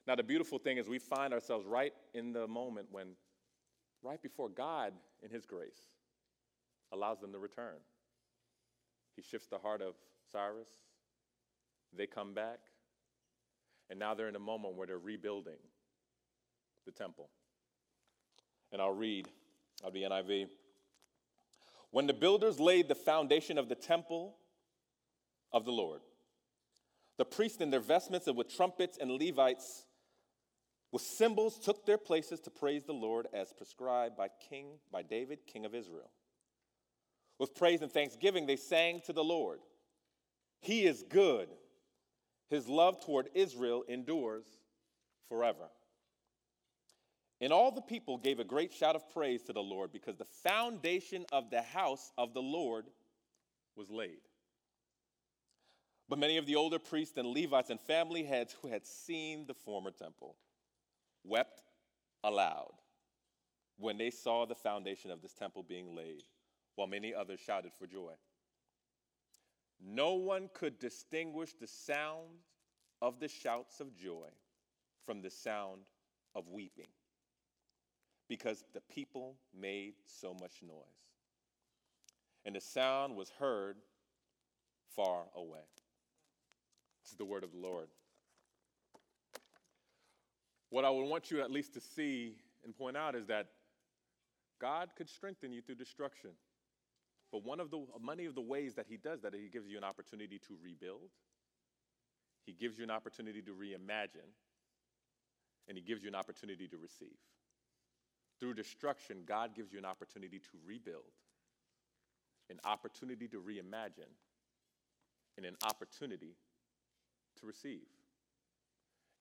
Now, 0.07 0.17
the 0.17 0.23
beautiful 0.23 0.59
thing 0.59 0.79
is 0.79 0.89
we 0.89 0.99
find 0.99 1.33
ourselves 1.33 1.65
right 1.65 1.93
in 2.13 2.33
the 2.33 2.49
moment 2.49 2.89
when, 2.91 3.09
right 4.03 4.21
before 4.21 4.49
God, 4.49 4.93
in 5.23 5.31
His 5.31 5.47
grace, 5.47 5.91
allows 6.93 7.21
them 7.21 7.33
to 7.33 7.39
return. 7.39 7.77
He 9.15 9.23
shifts 9.23 9.47
the 9.47 9.59
heart 9.59 9.81
of 9.81 9.95
Cyrus. 10.31 10.71
They 11.97 12.07
come 12.07 12.35
back. 12.35 12.59
And 13.91 13.99
now 13.99 14.15
they're 14.15 14.29
in 14.29 14.37
a 14.37 14.41
moment 14.41 14.75
where 14.75 14.87
they're 14.87 14.99
rebuilding 14.99 15.59
the 16.87 16.93
temple. 16.93 17.29
and 18.73 18.81
I'll 18.81 18.91
read 18.91 19.29
out 19.83 19.89
of 19.89 19.93
the 19.93 20.03
NIV. 20.03 20.49
When 21.91 22.07
the 22.07 22.15
builders 22.15 22.59
laid 22.59 22.89
the 22.89 22.95
foundation 22.95 23.59
of 23.59 23.69
the 23.69 23.75
temple 23.75 24.37
of 25.53 25.67
the 25.67 25.73
Lord, 25.73 26.01
the 27.19 27.27
priests 27.27 27.61
in 27.61 27.71
their 27.71 27.81
vestments 27.81 28.27
and 28.27 28.37
with 28.37 28.49
trumpets 28.49 28.97
and 28.99 29.11
Levites 29.11 29.85
with 30.93 31.03
cymbals 31.03 31.59
took 31.59 31.87
their 31.87 31.99
places 31.99 32.41
to 32.41 32.51
praise 32.51 32.85
the 32.85 32.93
Lord 32.93 33.27
as 33.33 33.53
prescribed 33.53 34.17
by 34.17 34.29
King 34.49 34.79
by 34.93 35.03
David, 35.03 35.47
king 35.47 35.65
of 35.65 35.75
Israel. 35.75 36.11
With 37.39 37.55
praise 37.55 37.81
and 37.81 37.91
thanksgiving 37.91 38.47
they 38.47 38.57
sang 38.57 39.01
to 39.07 39.13
the 39.13 39.25
Lord. 39.25 39.61
He 40.61 40.87
is 40.87 41.03
good. 41.09 41.49
His 42.53 42.69
love 42.69 43.01
toward 43.01 43.31
Israel 43.33 43.83
endures 43.89 44.45
forever. 45.31 45.71
And 47.41 47.51
all 47.51 47.73
the 47.73 47.81
people 47.81 48.19
gave 48.19 48.41
a 48.41 48.45
great 48.45 48.75
shout 48.75 48.95
of 48.95 49.11
praise 49.11 49.41
to 49.45 49.55
the 49.55 49.63
Lord 49.63 49.91
because 49.91 50.19
the 50.19 50.27
foundation 50.27 51.25
of 51.33 51.49
the 51.49 51.63
house 51.63 52.13
of 52.19 52.35
the 52.35 52.43
Lord 52.43 52.85
was 53.75 53.89
laid. 53.89 54.21
But 56.11 56.19
many 56.19 56.37
of 56.37 56.45
the 56.45 56.57
older 56.57 56.79
priests 56.79 57.17
and 57.17 57.27
Levites 57.29 57.71
and 57.71 57.81
family 57.81 58.23
heads 58.23 58.55
who 58.61 58.69
had 58.69 58.87
seen 58.87 59.47
the 59.47 59.55
former 59.55 59.91
temple 59.91 60.37
wept 61.25 61.63
aloud 62.23 62.75
when 63.79 63.97
they 63.97 64.11
saw 64.11 64.45
the 64.45 64.55
foundation 64.55 65.11
of 65.11 65.23
this 65.23 65.33
temple 65.33 65.63
being 65.67 65.97
laid, 65.97 66.25
while 66.75 66.87
many 66.87 67.15
others 67.15 67.41
shouted 67.41 67.73
for 67.79 67.87
joy. 67.87 68.13
No 69.85 70.15
one 70.15 70.49
could 70.55 70.79
distinguish 70.79 71.55
the 71.61 71.67
sound 71.67 72.39
of 73.01 73.19
the 73.19 73.29
shouts 73.29 73.81
of 73.81 73.97
joy 73.97 74.29
from 75.05 75.23
the 75.23 75.31
sound 75.31 75.81
of 76.35 76.49
weeping 76.49 76.89
because 78.29 78.65
the 78.73 78.81
people 78.81 79.35
made 79.59 79.95
so 80.07 80.33
much 80.33 80.63
noise. 80.63 80.77
And 82.45 82.55
the 82.55 82.61
sound 82.61 83.17
was 83.17 83.31
heard 83.39 83.77
far 84.95 85.25
away. 85.37 85.61
This 87.03 87.13
is 87.13 87.19
the 87.19 87.25
word 87.25 87.45
of 87.45 87.53
the 87.53 87.59
Lord. 87.59 87.89
What 90.71 90.85
I 90.85 90.91
would 90.91 91.05
want 91.05 91.31
you 91.31 91.41
at 91.41 91.51
least 91.51 91.75
to 91.75 91.81
see 91.81 92.37
and 92.65 92.77
point 92.77 92.97
out 92.97 93.15
is 93.15 93.27
that 93.27 93.49
God 94.61 94.91
could 94.97 95.09
strengthen 95.09 95.53
you 95.53 95.61
through 95.61 95.75
destruction. 95.75 96.31
But 97.33 97.45
one 97.45 97.61
of 97.61 97.71
the 97.71 97.83
many 98.05 98.27
of 98.27 98.35
the 98.35 98.43
ways 98.43 98.75
that 98.75 98.87
he 98.87 98.99
does 98.99 99.23
that, 99.23 99.35
he 99.35 99.49
gives 99.49 99.69
you 99.69 99.79
an 99.79 99.85
opportunity 99.85 100.39
to 100.47 100.55
rebuild. 100.63 101.11
He 102.45 102.53
gives 102.53 102.77
you 102.77 102.85
an 102.85 102.91
opportunity 102.91 103.41
to 103.43 103.53
reimagine. 103.53 104.31
And 105.69 105.79
he 105.79 105.83
gives 105.83 106.03
you 106.03 106.09
an 106.09 106.15
opportunity 106.15 106.69
to 106.69 106.77
receive. 106.77 107.17
Through 108.41 108.55
destruction, 108.55 109.19
God 109.25 109.55
gives 109.55 109.73
you 109.73 109.79
an 109.79 109.85
opportunity 109.85 110.41
to 110.41 110.59
rebuild, 110.67 111.13
an 112.51 112.59
opportunity 112.65 113.29
to 113.29 113.37
reimagine, 113.37 114.11
and 115.37 115.47
an 115.47 115.57
opportunity 115.65 116.35
to 117.39 117.47
receive. 117.47 117.87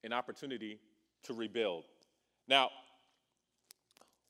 An 0.03 0.13
opportunity 0.13 0.80
to 1.24 1.34
rebuild. 1.34 1.84
Now, 2.48 2.72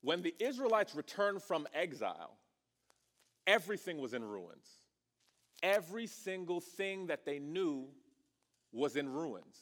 when 0.02 0.22
the 0.22 0.36
Israelites 0.38 0.94
returned 0.94 1.42
from 1.42 1.66
exile, 1.74 2.38
everything 3.48 3.98
was 3.98 4.14
in 4.14 4.24
ruins. 4.24 4.68
Every 5.64 6.08
single 6.08 6.60
thing 6.60 7.08
that 7.08 7.26
they 7.26 7.40
knew 7.40 7.88
was 8.72 8.96
in 8.96 9.10
ruins. 9.10 9.58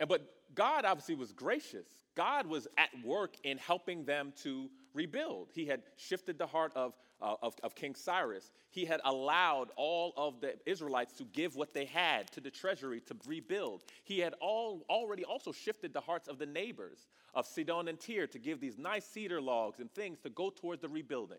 And 0.00 0.08
but 0.08 0.22
God 0.54 0.84
obviously 0.84 1.14
was 1.14 1.32
gracious. 1.32 1.86
God 2.14 2.46
was 2.46 2.66
at 2.76 2.90
work 3.04 3.36
in 3.44 3.58
helping 3.58 4.04
them 4.04 4.32
to 4.42 4.68
rebuild. 4.94 5.50
He 5.54 5.66
had 5.66 5.82
shifted 5.96 6.38
the 6.38 6.46
heart 6.46 6.72
of, 6.74 6.94
uh, 7.20 7.34
of, 7.42 7.54
of, 7.62 7.74
King 7.74 7.94
Cyrus. 7.94 8.50
He 8.70 8.84
had 8.84 9.00
allowed 9.04 9.68
all 9.76 10.12
of 10.16 10.40
the 10.40 10.54
Israelites 10.66 11.12
to 11.14 11.24
give 11.24 11.54
what 11.54 11.74
they 11.74 11.84
had 11.84 12.30
to 12.32 12.40
the 12.40 12.50
treasury 12.50 13.00
to 13.02 13.16
rebuild. 13.26 13.84
He 14.04 14.18
had 14.18 14.34
all, 14.40 14.84
already 14.90 15.24
also 15.24 15.52
shifted 15.52 15.92
the 15.92 16.00
hearts 16.00 16.26
of 16.26 16.38
the 16.38 16.46
neighbors 16.46 17.06
of 17.34 17.46
Sidon 17.46 17.88
and 17.88 18.00
Tyre 18.00 18.26
to 18.26 18.38
give 18.38 18.60
these 18.60 18.78
nice 18.78 19.04
cedar 19.04 19.40
logs 19.40 19.78
and 19.78 19.90
things 19.92 20.18
to 20.20 20.30
go 20.30 20.50
towards 20.50 20.82
the 20.82 20.88
rebuilding. 20.88 21.38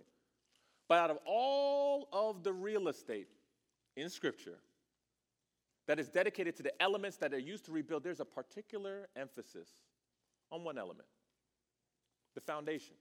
But 0.89 0.97
out 0.97 1.11
of 1.11 1.19
all 1.25 2.09
of 2.11 2.43
the 2.43 2.51
real 2.51 2.89
estate 2.89 3.29
in 3.95 4.09
Scripture 4.09 4.57
that 5.87 5.99
is 5.99 6.09
dedicated 6.09 6.55
to 6.57 6.63
the 6.63 6.81
elements 6.81 7.17
that 7.17 7.33
are 7.33 7.39
used 7.39 7.65
to 7.65 7.71
rebuild, 7.71 8.03
there's 8.03 8.19
a 8.19 8.25
particular 8.25 9.07
emphasis 9.15 9.69
on 10.51 10.63
one 10.63 10.77
element 10.77 11.07
the 12.35 12.41
foundation. 12.41 12.95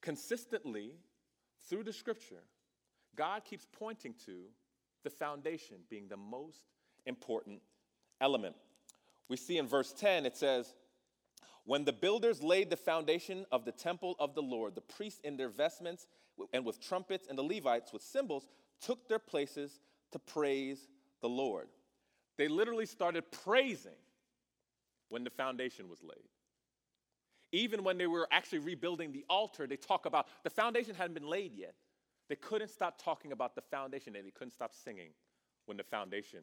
Consistently, 0.00 0.92
through 1.68 1.82
the 1.82 1.92
scripture, 1.92 2.44
God 3.16 3.44
keeps 3.44 3.66
pointing 3.72 4.14
to 4.24 4.44
the 5.02 5.10
foundation 5.10 5.78
being 5.90 6.06
the 6.08 6.16
most 6.16 6.60
important 7.06 7.60
element. 8.20 8.54
We 9.28 9.36
see 9.36 9.58
in 9.58 9.66
verse 9.66 9.92
10, 9.92 10.26
it 10.26 10.36
says, 10.36 10.74
When 11.66 11.84
the 11.84 11.92
builders 11.92 12.42
laid 12.42 12.70
the 12.70 12.76
foundation 12.76 13.44
of 13.50 13.64
the 13.64 13.72
temple 13.72 14.14
of 14.20 14.34
the 14.34 14.42
Lord, 14.42 14.76
the 14.76 14.80
priests 14.80 15.20
in 15.24 15.36
their 15.36 15.48
vestments 15.48 16.06
and 16.52 16.64
with 16.64 16.80
trumpets, 16.80 17.26
and 17.28 17.36
the 17.36 17.42
Levites 17.42 17.92
with 17.92 18.02
cymbals 18.02 18.46
took 18.80 19.08
their 19.08 19.18
places 19.18 19.80
to 20.12 20.18
praise 20.20 20.86
the 21.22 21.28
Lord. 21.28 21.68
They 22.38 22.46
literally 22.46 22.86
started 22.86 23.24
praising 23.32 23.96
when 25.08 25.24
the 25.24 25.30
foundation 25.30 25.88
was 25.88 26.02
laid. 26.02 26.28
Even 27.50 27.82
when 27.82 27.98
they 27.98 28.06
were 28.06 28.28
actually 28.30 28.58
rebuilding 28.60 29.12
the 29.12 29.24
altar, 29.28 29.66
they 29.66 29.76
talk 29.76 30.06
about 30.06 30.28
the 30.44 30.50
foundation 30.50 30.94
hadn't 30.94 31.14
been 31.14 31.28
laid 31.28 31.52
yet. 31.54 31.74
They 32.28 32.36
couldn't 32.36 32.68
stop 32.68 33.02
talking 33.02 33.32
about 33.32 33.54
the 33.54 33.62
foundation 33.62 34.14
and 34.14 34.26
they 34.26 34.30
couldn't 34.30 34.52
stop 34.52 34.72
singing 34.72 35.10
when 35.64 35.76
the 35.76 35.84
foundation 35.84 36.40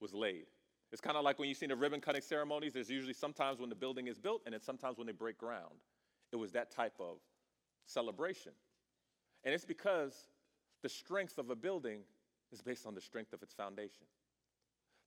was 0.00 0.12
laid. 0.12 0.46
It's 0.92 1.00
kind 1.00 1.16
of 1.16 1.24
like 1.24 1.38
when 1.38 1.48
you 1.48 1.54
see 1.54 1.66
the 1.66 1.74
ribbon 1.74 2.00
cutting 2.00 2.20
ceremonies, 2.20 2.74
there's 2.74 2.90
usually 2.90 3.14
sometimes 3.14 3.58
when 3.58 3.70
the 3.70 3.74
building 3.74 4.08
is 4.08 4.18
built 4.18 4.42
and 4.44 4.52
then 4.52 4.60
sometimes 4.60 4.98
when 4.98 5.06
they 5.06 5.12
break 5.12 5.38
ground. 5.38 5.74
It 6.32 6.36
was 6.36 6.52
that 6.52 6.70
type 6.70 6.94
of 7.00 7.16
celebration. 7.86 8.52
And 9.44 9.54
it's 9.54 9.64
because 9.64 10.28
the 10.82 10.88
strength 10.88 11.38
of 11.38 11.50
a 11.50 11.56
building 11.56 12.00
is 12.52 12.60
based 12.60 12.86
on 12.86 12.94
the 12.94 13.00
strength 13.00 13.32
of 13.32 13.42
its 13.42 13.54
foundation. 13.54 14.06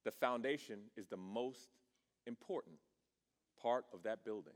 The 0.04 0.12
foundation 0.12 0.80
is 0.98 1.08
the 1.08 1.18
most 1.18 1.70
important 2.26 2.78
part 3.62 3.86
of 3.94 4.04
that 4.04 4.26
building. 4.26 4.54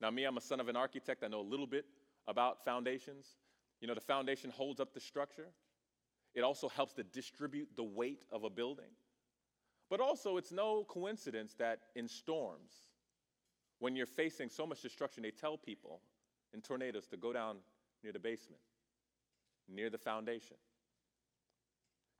Now, 0.00 0.10
me, 0.10 0.24
I'm 0.24 0.36
a 0.36 0.40
son 0.40 0.60
of 0.60 0.68
an 0.68 0.76
architect. 0.76 1.22
I 1.24 1.28
know 1.28 1.40
a 1.40 1.42
little 1.42 1.66
bit 1.66 1.84
about 2.26 2.64
foundations. 2.64 3.26
You 3.80 3.88
know, 3.88 3.94
the 3.94 4.00
foundation 4.00 4.50
holds 4.50 4.80
up 4.80 4.92
the 4.92 5.00
structure, 5.00 5.48
it 6.34 6.42
also 6.42 6.68
helps 6.68 6.92
to 6.94 7.02
distribute 7.02 7.68
the 7.76 7.82
weight 7.82 8.24
of 8.30 8.44
a 8.44 8.50
building. 8.50 8.90
But 9.90 10.00
also, 10.00 10.36
it's 10.36 10.52
no 10.52 10.84
coincidence 10.84 11.54
that 11.58 11.80
in 11.96 12.08
storms, 12.08 12.72
when 13.78 13.96
you're 13.96 14.06
facing 14.06 14.50
so 14.50 14.66
much 14.66 14.82
destruction, 14.82 15.22
they 15.22 15.30
tell 15.30 15.56
people 15.56 16.00
in 16.52 16.60
tornadoes 16.60 17.06
to 17.08 17.16
go 17.16 17.32
down 17.32 17.56
near 18.02 18.12
the 18.12 18.18
basement, 18.18 18.60
near 19.68 19.88
the 19.88 19.98
foundation. 19.98 20.56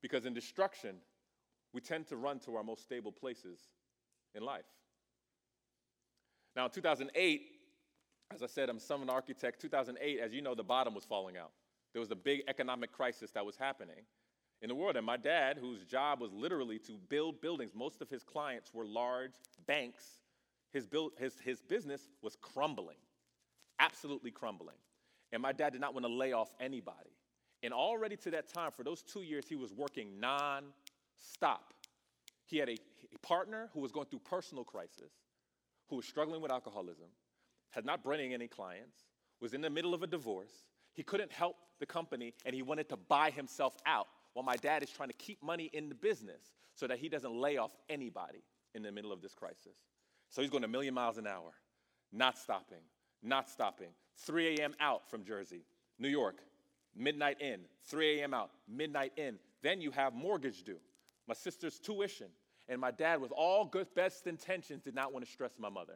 Because 0.00 0.24
in 0.24 0.32
destruction, 0.32 0.96
we 1.72 1.80
tend 1.80 2.06
to 2.06 2.16
run 2.16 2.38
to 2.40 2.56
our 2.56 2.62
most 2.62 2.82
stable 2.82 3.12
places 3.12 3.60
in 4.34 4.42
life. 4.42 4.64
Now, 6.56 6.66
in 6.66 6.70
2008, 6.70 7.42
as 8.34 8.42
I 8.42 8.46
said, 8.46 8.68
I'm 8.68 8.76
of 8.76 9.02
an 9.02 9.10
architect. 9.10 9.60
2008, 9.60 10.20
as 10.20 10.32
you 10.32 10.42
know, 10.42 10.54
the 10.54 10.62
bottom 10.62 10.94
was 10.94 11.04
falling 11.04 11.36
out. 11.36 11.50
There 11.92 12.00
was 12.00 12.10
a 12.10 12.16
big 12.16 12.42
economic 12.48 12.92
crisis 12.92 13.30
that 13.32 13.44
was 13.44 13.56
happening 13.56 14.04
in 14.62 14.68
the 14.68 14.74
world. 14.74 14.96
And 14.96 15.06
my 15.06 15.16
dad, 15.16 15.58
whose 15.58 15.84
job 15.84 16.20
was 16.20 16.32
literally 16.32 16.78
to 16.80 16.98
build 17.08 17.40
buildings, 17.40 17.72
most 17.74 18.00
of 18.02 18.08
his 18.08 18.22
clients 18.22 18.72
were 18.74 18.84
large 18.84 19.32
banks. 19.66 20.04
His, 20.72 20.86
his, 21.18 21.34
his 21.44 21.60
business 21.60 22.08
was 22.22 22.36
crumbling, 22.40 22.98
absolutely 23.78 24.30
crumbling. 24.30 24.76
And 25.32 25.42
my 25.42 25.52
dad 25.52 25.72
did 25.72 25.80
not 25.80 25.94
want 25.94 26.06
to 26.06 26.12
lay 26.12 26.32
off 26.32 26.52
anybody. 26.60 27.10
And 27.62 27.72
already 27.72 28.16
to 28.16 28.30
that 28.32 28.52
time, 28.52 28.70
for 28.70 28.84
those 28.84 29.02
two 29.02 29.22
years, 29.22 29.46
he 29.48 29.56
was 29.56 29.72
working 29.72 30.20
non-stop. 30.20 31.74
He 32.46 32.58
had 32.58 32.68
a, 32.68 32.76
a 33.14 33.18
partner 33.26 33.68
who 33.72 33.80
was 33.80 33.92
going 33.92 34.06
through 34.06 34.20
personal 34.20 34.64
crisis, 34.64 35.12
who 35.88 35.96
was 35.96 36.06
struggling 36.06 36.40
with 36.40 36.50
alcoholism, 36.50 37.08
had 37.70 37.84
not 37.84 38.02
bringing 38.02 38.32
any 38.32 38.46
clients, 38.46 39.04
was 39.40 39.54
in 39.54 39.60
the 39.60 39.70
middle 39.70 39.94
of 39.94 40.02
a 40.02 40.06
divorce. 40.06 40.64
He 40.94 41.02
couldn't 41.02 41.32
help 41.32 41.56
the 41.80 41.86
company, 41.86 42.34
and 42.44 42.54
he 42.54 42.62
wanted 42.62 42.88
to 42.90 42.96
buy 42.96 43.30
himself 43.30 43.76
out 43.86 44.06
while 44.38 44.44
my 44.44 44.54
dad 44.54 44.84
is 44.84 44.90
trying 44.90 45.08
to 45.08 45.16
keep 45.16 45.42
money 45.42 45.68
in 45.72 45.88
the 45.88 45.96
business 45.96 46.52
so 46.76 46.86
that 46.86 47.00
he 47.00 47.08
doesn't 47.08 47.34
lay 47.34 47.56
off 47.56 47.72
anybody 47.88 48.44
in 48.72 48.84
the 48.84 48.92
middle 48.92 49.10
of 49.10 49.20
this 49.20 49.34
crisis. 49.34 49.74
So 50.30 50.42
he's 50.42 50.50
going 50.50 50.62
a 50.62 50.68
million 50.68 50.94
miles 50.94 51.18
an 51.18 51.26
hour, 51.26 51.50
not 52.12 52.38
stopping, 52.38 52.78
not 53.20 53.48
stopping. 53.48 53.88
3 54.18 54.54
a.m. 54.54 54.76
out 54.78 55.10
from 55.10 55.24
Jersey, 55.24 55.64
New 55.98 56.06
York, 56.06 56.36
midnight 56.94 57.40
in, 57.40 57.62
3 57.86 58.20
a.m. 58.20 58.32
out, 58.32 58.50
midnight 58.68 59.10
in. 59.16 59.40
Then 59.60 59.80
you 59.80 59.90
have 59.90 60.14
mortgage 60.14 60.62
due, 60.62 60.78
my 61.26 61.34
sister's 61.34 61.80
tuition, 61.80 62.28
and 62.68 62.80
my 62.80 62.92
dad, 62.92 63.20
with 63.20 63.32
all 63.32 63.64
good 63.64 63.88
best 63.96 64.28
intentions, 64.28 64.84
did 64.84 64.94
not 64.94 65.12
want 65.12 65.24
to 65.24 65.30
stress 65.32 65.54
my 65.58 65.68
mother. 65.68 65.94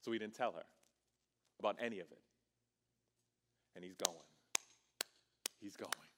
So 0.00 0.12
he 0.12 0.18
didn't 0.20 0.36
tell 0.36 0.52
her. 0.52 0.62
about 1.58 1.74
any 1.80 1.98
of 1.98 2.06
it. 2.12 2.20
And 3.74 3.82
he's 3.84 3.96
going. 3.96 4.16
He's 5.60 5.74
going. 5.74 6.11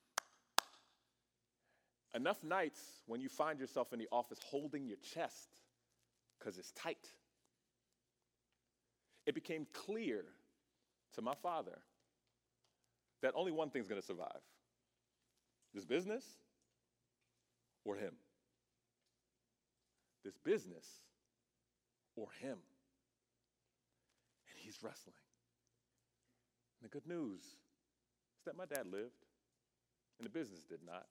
Enough 2.15 2.45
nights 2.45 2.81
when 3.07 3.21
you 3.21 3.29
find 3.29 3.59
yourself 3.59 3.93
in 3.93 3.99
the 3.99 4.09
office 4.13 4.39
holding 4.45 4.87
your 4.87 4.99
chest 5.15 5.49
because 6.39 6.59
it's 6.59 6.71
tight. 6.73 7.09
It 9.27 9.35
became 9.35 9.67
clear 9.73 10.25
to 11.15 11.23
my 11.23 11.35
father 11.43 11.79
that 13.23 13.33
only 13.35 13.53
one 13.53 13.71
thing's 13.71 13.89
going 13.89 14.01
to 14.01 14.07
survive 14.07 14.41
this 15.75 15.85
business 15.85 16.25
or 17.85 17.97
him. 17.97 18.13
This 20.25 20.37
business 20.45 20.87
or 22.17 22.29
him. 22.41 22.59
And 24.49 24.57
he's 24.57 24.79
wrestling. 24.83 25.17
And 26.81 26.91
the 26.91 26.93
good 26.93 27.07
news 27.07 27.41
is 27.41 28.45
that 28.47 28.57
my 28.57 28.67
dad 28.67 28.87
lived 28.87 29.27
and 30.19 30.27
the 30.27 30.31
business 30.31 30.63
did 30.63 30.81
not. 30.87 31.07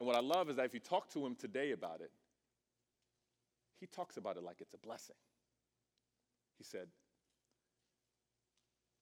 And 0.00 0.06
what 0.06 0.16
I 0.16 0.20
love 0.20 0.48
is 0.48 0.56
that 0.56 0.64
if 0.64 0.74
you 0.74 0.80
talk 0.80 1.10
to 1.12 1.24
him 1.24 1.34
today 1.34 1.72
about 1.72 2.00
it, 2.00 2.10
he 3.80 3.86
talks 3.86 4.16
about 4.16 4.36
it 4.36 4.42
like 4.42 4.60
it's 4.60 4.74
a 4.74 4.78
blessing. 4.78 5.16
He 6.56 6.64
said, 6.64 6.88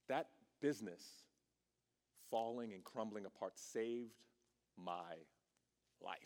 That 0.08 0.28
business 0.60 1.02
falling 2.30 2.72
and 2.72 2.82
crumbling 2.84 3.26
apart 3.26 3.58
saved 3.58 4.14
my 4.76 5.14
life. 6.02 6.18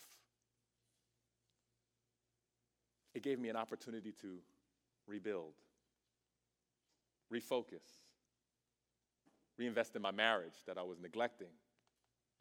It 3.14 3.22
gave 3.22 3.38
me 3.38 3.48
an 3.48 3.56
opportunity 3.56 4.12
to 4.22 4.38
rebuild, 5.06 5.54
refocus, 7.32 7.98
reinvest 9.58 9.96
in 9.96 10.02
my 10.02 10.12
marriage 10.12 10.54
that 10.66 10.78
I 10.78 10.82
was 10.82 10.98
neglecting, 11.00 11.48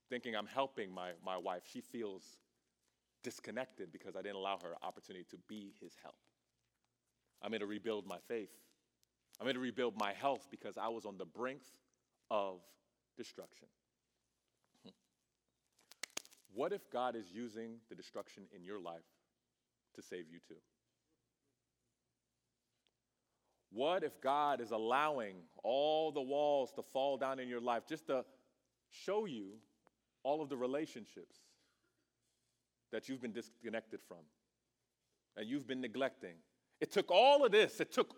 thinking 0.09 0.35
I'm 0.35 0.47
helping 0.47 0.91
my, 0.91 1.11
my 1.23 1.37
wife. 1.37 1.63
She 1.71 1.81
feels 1.81 2.23
disconnected 3.23 3.91
because 3.91 4.15
I 4.15 4.21
didn't 4.21 4.37
allow 4.37 4.57
her 4.63 4.75
opportunity 4.81 5.25
to 5.29 5.37
be 5.47 5.73
his 5.81 5.93
help. 6.01 6.15
I'm 7.41 7.51
going 7.51 7.61
to 7.61 7.67
rebuild 7.67 8.07
my 8.07 8.17
faith. 8.27 8.49
I'm 9.39 9.45
going 9.45 9.55
to 9.55 9.61
rebuild 9.61 9.97
my 9.97 10.13
health 10.13 10.47
because 10.51 10.77
I 10.77 10.89
was 10.89 11.05
on 11.05 11.17
the 11.17 11.25
brink 11.25 11.61
of 12.29 12.59
destruction. 13.17 13.67
Hmm. 14.83 14.91
What 16.53 16.73
if 16.73 16.89
God 16.91 17.15
is 17.15 17.31
using 17.31 17.77
the 17.89 17.95
destruction 17.95 18.43
in 18.55 18.63
your 18.63 18.79
life 18.79 19.07
to 19.95 20.01
save 20.01 20.25
you 20.29 20.39
too? 20.47 20.59
What 23.71 24.03
if 24.03 24.19
God 24.19 24.61
is 24.61 24.71
allowing 24.71 25.35
all 25.63 26.11
the 26.11 26.21
walls 26.21 26.71
to 26.75 26.81
fall 26.81 27.17
down 27.17 27.39
in 27.39 27.47
your 27.47 27.61
life 27.61 27.83
just 27.87 28.07
to 28.07 28.25
show 28.89 29.25
you 29.25 29.53
all 30.23 30.41
of 30.41 30.49
the 30.49 30.57
relationships 30.57 31.37
that 32.91 33.07
you've 33.07 33.21
been 33.21 33.31
disconnected 33.31 33.99
from 34.07 34.17
and 35.37 35.47
you've 35.47 35.67
been 35.67 35.81
neglecting? 35.81 36.35
It 36.81 36.91
took 36.91 37.11
all 37.11 37.45
of 37.45 37.51
this, 37.51 37.79
it 37.79 37.91
took 37.91 38.15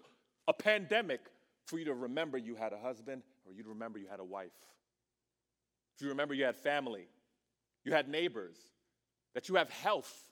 a 0.48 0.54
pandemic 0.54 1.22
for 1.66 1.80
you 1.80 1.86
to 1.86 1.94
remember 1.94 2.38
you 2.38 2.56
had 2.56 2.74
a 2.74 2.78
husband 2.78 3.24
or 3.46 3.54
you 3.54 3.64
to 3.64 3.70
remember 3.70 4.00
you 4.00 4.08
had 4.10 4.20
a 4.20 4.26
wife. 4.26 4.52
If 5.96 6.02
you 6.02 6.10
remember 6.10 6.34
you 6.34 6.46
had 6.46 6.56
family, 6.56 7.08
you 7.84 7.94
had 7.94 8.08
neighbors, 8.08 8.58
that 9.34 9.50
you 9.50 9.56
have 9.56 9.70
health, 9.70 10.28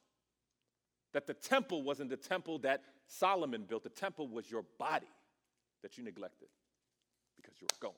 that 1.14 1.26
the 1.28 1.34
temple 1.34 1.84
wasn't 1.84 2.10
the 2.10 2.18
temple 2.18 2.60
that 2.60 2.84
Solomon 3.08 3.64
built, 3.68 3.84
the 3.84 3.90
temple 3.90 4.28
was 4.28 4.50
your 4.50 4.64
body 4.78 5.08
that 5.82 5.98
you 5.98 6.04
neglected 6.04 6.50
because 7.36 7.54
you 7.60 7.68
were 7.72 7.88
going. 7.88 7.96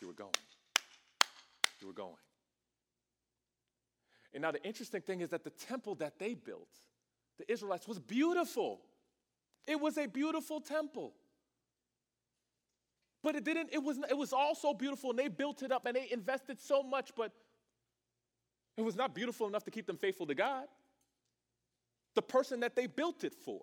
You 0.00 0.08
were 0.08 0.14
going. 0.14 0.32
You 1.80 1.86
were 1.88 1.92
going. 1.92 2.14
And 4.34 4.42
now 4.42 4.50
the 4.50 4.62
interesting 4.62 5.00
thing 5.00 5.20
is 5.20 5.30
that 5.30 5.44
the 5.44 5.50
temple 5.50 5.94
that 5.96 6.18
they 6.18 6.34
built, 6.34 6.68
the 7.38 7.50
Israelites, 7.50 7.88
was 7.88 7.98
beautiful. 7.98 8.80
It 9.66 9.80
was 9.80 9.96
a 9.98 10.06
beautiful 10.06 10.60
temple. 10.60 11.14
But 13.22 13.36
it 13.36 13.44
didn't, 13.44 13.70
it 13.72 13.82
was, 13.82 13.98
it 14.08 14.16
was 14.16 14.32
all 14.32 14.54
so 14.54 14.72
beautiful 14.74 15.10
and 15.10 15.18
they 15.18 15.28
built 15.28 15.62
it 15.62 15.72
up 15.72 15.86
and 15.86 15.96
they 15.96 16.08
invested 16.10 16.60
so 16.60 16.82
much, 16.82 17.10
but 17.16 17.32
it 18.76 18.82
was 18.82 18.94
not 18.94 19.14
beautiful 19.14 19.48
enough 19.48 19.64
to 19.64 19.70
keep 19.70 19.86
them 19.86 19.96
faithful 19.96 20.26
to 20.26 20.34
God. 20.34 20.66
The 22.14 22.22
person 22.22 22.60
that 22.60 22.76
they 22.76 22.86
built 22.86 23.24
it 23.24 23.34
for. 23.34 23.62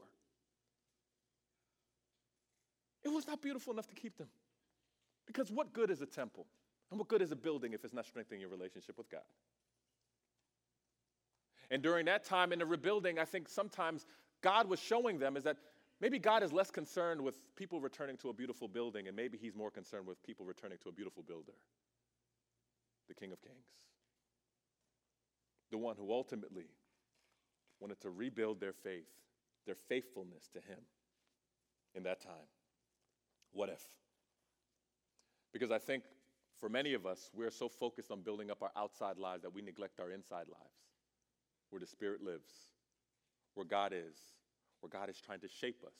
It 3.03 3.09
was 3.09 3.27
not 3.27 3.41
beautiful 3.41 3.71
enough 3.71 3.87
to 3.87 3.95
keep 3.95 4.17
them. 4.17 4.27
Because 5.25 5.51
what 5.51 5.73
good 5.73 5.89
is 5.89 6.01
a 6.01 6.05
temple? 6.05 6.45
And 6.91 6.99
what 6.99 7.07
good 7.07 7.21
is 7.21 7.31
a 7.31 7.35
building 7.35 7.73
if 7.73 7.83
it's 7.83 7.93
not 7.93 8.05
strengthening 8.05 8.41
your 8.41 8.49
relationship 8.49 8.97
with 8.97 9.09
God? 9.09 9.21
And 11.71 11.81
during 11.81 12.05
that 12.05 12.23
time 12.23 12.53
in 12.53 12.59
the 12.59 12.65
rebuilding, 12.65 13.19
I 13.19 13.25
think 13.25 13.49
sometimes 13.49 14.05
God 14.41 14.67
was 14.67 14.79
showing 14.79 15.19
them 15.19 15.37
is 15.37 15.43
that 15.43 15.57
maybe 15.99 16.19
God 16.19 16.43
is 16.43 16.53
less 16.53 16.71
concerned 16.71 17.21
with 17.21 17.35
people 17.55 17.81
returning 17.81 18.17
to 18.17 18.29
a 18.29 18.33
beautiful 18.33 18.67
building, 18.67 19.07
and 19.07 19.15
maybe 19.15 19.37
He's 19.37 19.55
more 19.55 19.71
concerned 19.71 20.05
with 20.05 20.21
people 20.23 20.45
returning 20.45 20.77
to 20.83 20.89
a 20.89 20.91
beautiful 20.91 21.23
builder, 21.23 21.53
the 23.07 23.13
King 23.13 23.31
of 23.31 23.41
Kings, 23.41 23.55
the 25.71 25.77
one 25.77 25.95
who 25.97 26.11
ultimately 26.11 26.65
wanted 27.79 27.99
to 28.01 28.09
rebuild 28.09 28.59
their 28.59 28.73
faith, 28.73 29.09
their 29.65 29.75
faithfulness 29.89 30.49
to 30.53 30.59
Him 30.59 30.79
in 31.95 32.03
that 32.03 32.21
time. 32.21 32.49
What 33.51 33.69
if? 33.69 33.81
Because 35.53 35.71
I 35.71 35.79
think 35.79 36.03
for 36.59 36.69
many 36.69 36.93
of 36.93 37.05
us, 37.05 37.29
we're 37.33 37.51
so 37.51 37.69
focused 37.69 38.11
on 38.11 38.21
building 38.21 38.51
up 38.51 38.61
our 38.61 38.71
outside 38.75 39.17
lives 39.17 39.43
that 39.43 39.53
we 39.53 39.61
neglect 39.61 39.99
our 39.99 40.11
inside 40.11 40.47
lives, 40.47 40.75
where 41.75 41.81
the 41.81 41.85
Spirit 41.85 42.23
lives, 42.23 42.71
where 43.55 43.65
God 43.65 43.91
is, 43.91 44.15
where 44.79 44.89
God 44.89 45.09
is 45.09 45.19
trying 45.19 45.41
to 45.41 45.49
shape 45.49 45.83
us 45.85 45.97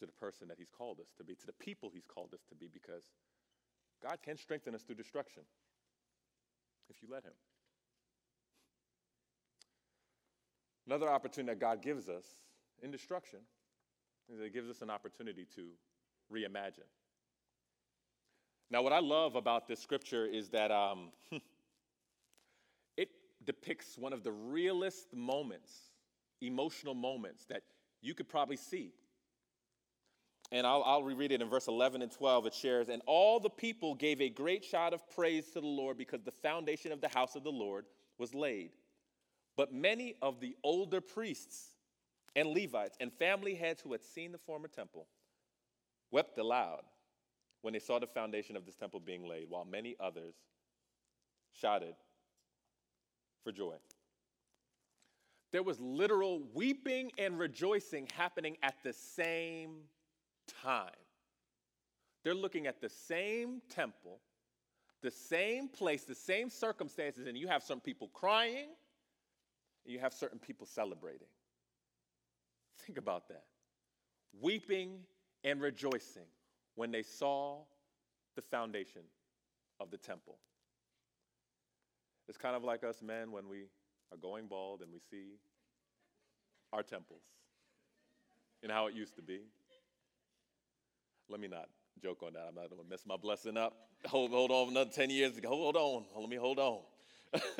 to 0.00 0.04
the 0.04 0.10
person 0.10 0.48
that 0.48 0.56
He's 0.58 0.68
called 0.68 0.98
us 0.98 1.06
to 1.16 1.22
be, 1.22 1.36
to 1.36 1.46
the 1.46 1.52
people 1.52 1.92
He's 1.94 2.06
called 2.12 2.34
us 2.34 2.40
to 2.48 2.56
be, 2.56 2.68
because 2.72 3.04
God 4.02 4.18
can 4.20 4.36
strengthen 4.36 4.74
us 4.74 4.82
through 4.82 4.96
destruction 4.96 5.44
if 6.88 7.00
you 7.02 7.08
let 7.08 7.22
Him. 7.22 7.34
Another 10.88 11.08
opportunity 11.08 11.54
that 11.54 11.60
God 11.60 11.82
gives 11.82 12.08
us 12.08 12.24
in 12.82 12.90
destruction 12.90 13.38
is 14.28 14.38
that 14.38 14.46
it 14.46 14.52
gives 14.52 14.68
us 14.68 14.82
an 14.82 14.90
opportunity 14.90 15.46
to 15.54 15.68
reimagine. 16.34 16.90
Now, 18.72 18.82
what 18.82 18.92
I 18.92 18.98
love 18.98 19.36
about 19.36 19.68
this 19.68 19.78
scripture 19.78 20.26
is 20.26 20.48
that 20.48 20.72
um, 20.72 21.10
depicts 23.44 23.96
one 23.96 24.12
of 24.12 24.22
the 24.22 24.32
realest 24.32 25.14
moments, 25.14 25.72
emotional 26.40 26.94
moments 26.94 27.46
that 27.46 27.62
you 28.02 28.14
could 28.14 28.28
probably 28.28 28.56
see. 28.56 28.92
And 30.52 30.66
I'll, 30.66 30.82
I'll 30.84 31.02
reread 31.02 31.32
it 31.32 31.40
in 31.40 31.48
verse 31.48 31.68
11 31.68 32.02
and 32.02 32.10
12. 32.10 32.46
It 32.46 32.54
shares, 32.54 32.88
And 32.88 33.02
all 33.06 33.38
the 33.38 33.50
people 33.50 33.94
gave 33.94 34.20
a 34.20 34.28
great 34.28 34.64
shout 34.64 34.92
of 34.92 35.08
praise 35.10 35.50
to 35.50 35.60
the 35.60 35.66
Lord 35.66 35.96
because 35.96 36.22
the 36.22 36.32
foundation 36.32 36.90
of 36.90 37.00
the 37.00 37.08
house 37.08 37.36
of 37.36 37.44
the 37.44 37.52
Lord 37.52 37.84
was 38.18 38.34
laid. 38.34 38.70
But 39.56 39.72
many 39.72 40.16
of 40.22 40.40
the 40.40 40.56
older 40.64 41.00
priests 41.00 41.76
and 42.34 42.48
Levites 42.48 42.96
and 43.00 43.12
family 43.12 43.54
heads 43.54 43.80
who 43.80 43.92
had 43.92 44.02
seen 44.02 44.32
the 44.32 44.38
former 44.38 44.68
temple 44.68 45.06
wept 46.10 46.36
aloud 46.38 46.82
when 47.62 47.72
they 47.72 47.78
saw 47.78 47.98
the 47.98 48.06
foundation 48.06 48.56
of 48.56 48.66
this 48.66 48.74
temple 48.74 49.00
being 49.00 49.28
laid, 49.28 49.46
while 49.48 49.64
many 49.64 49.96
others 50.00 50.34
shouted 51.52 51.94
for 53.44 53.52
joy. 53.52 53.74
There 55.52 55.62
was 55.62 55.80
literal 55.80 56.42
weeping 56.54 57.10
and 57.18 57.38
rejoicing 57.38 58.08
happening 58.16 58.56
at 58.62 58.74
the 58.84 58.92
same 58.92 59.78
time. 60.62 60.90
They're 62.22 62.34
looking 62.34 62.66
at 62.66 62.80
the 62.80 62.88
same 62.88 63.60
temple, 63.68 64.20
the 65.02 65.10
same 65.10 65.68
place, 65.68 66.04
the 66.04 66.14
same 66.14 66.50
circumstances, 66.50 67.26
and 67.26 67.36
you 67.36 67.48
have 67.48 67.62
some 67.62 67.80
people 67.80 68.08
crying, 68.12 68.68
and 69.84 69.92
you 69.92 69.98
have 69.98 70.12
certain 70.12 70.38
people 70.38 70.66
celebrating. 70.66 71.28
Think 72.86 72.98
about 72.98 73.28
that. 73.28 73.44
Weeping 74.40 75.00
and 75.42 75.60
rejoicing 75.60 76.26
when 76.76 76.90
they 76.90 77.02
saw 77.02 77.58
the 78.36 78.42
foundation 78.42 79.02
of 79.80 79.90
the 79.90 79.96
temple. 79.96 80.36
It's 82.30 82.38
kind 82.38 82.54
of 82.54 82.62
like 82.62 82.84
us 82.84 83.02
men 83.02 83.32
when 83.32 83.48
we 83.48 83.64
are 84.12 84.16
going 84.16 84.46
bald 84.46 84.82
and 84.82 84.92
we 84.92 85.00
see 85.00 85.32
our 86.72 86.84
temples 86.84 87.22
and 88.62 88.70
how 88.70 88.86
it 88.86 88.94
used 88.94 89.16
to 89.16 89.22
be. 89.22 89.40
Let 91.28 91.40
me 91.40 91.48
not 91.48 91.68
joke 92.00 92.22
on 92.24 92.34
that. 92.34 92.46
I'm 92.48 92.54
not 92.54 92.70
going 92.70 92.80
to 92.80 92.88
mess 92.88 93.02
my 93.04 93.16
blessing 93.16 93.56
up. 93.56 93.74
Hold, 94.06 94.30
hold 94.30 94.52
on 94.52 94.68
another 94.68 94.90
10 94.90 95.10
years. 95.10 95.32
Hold 95.44 95.74
on. 95.74 96.04
Let 96.16 96.28
me 96.28 96.36
hold 96.36 96.60
on. 96.60 96.78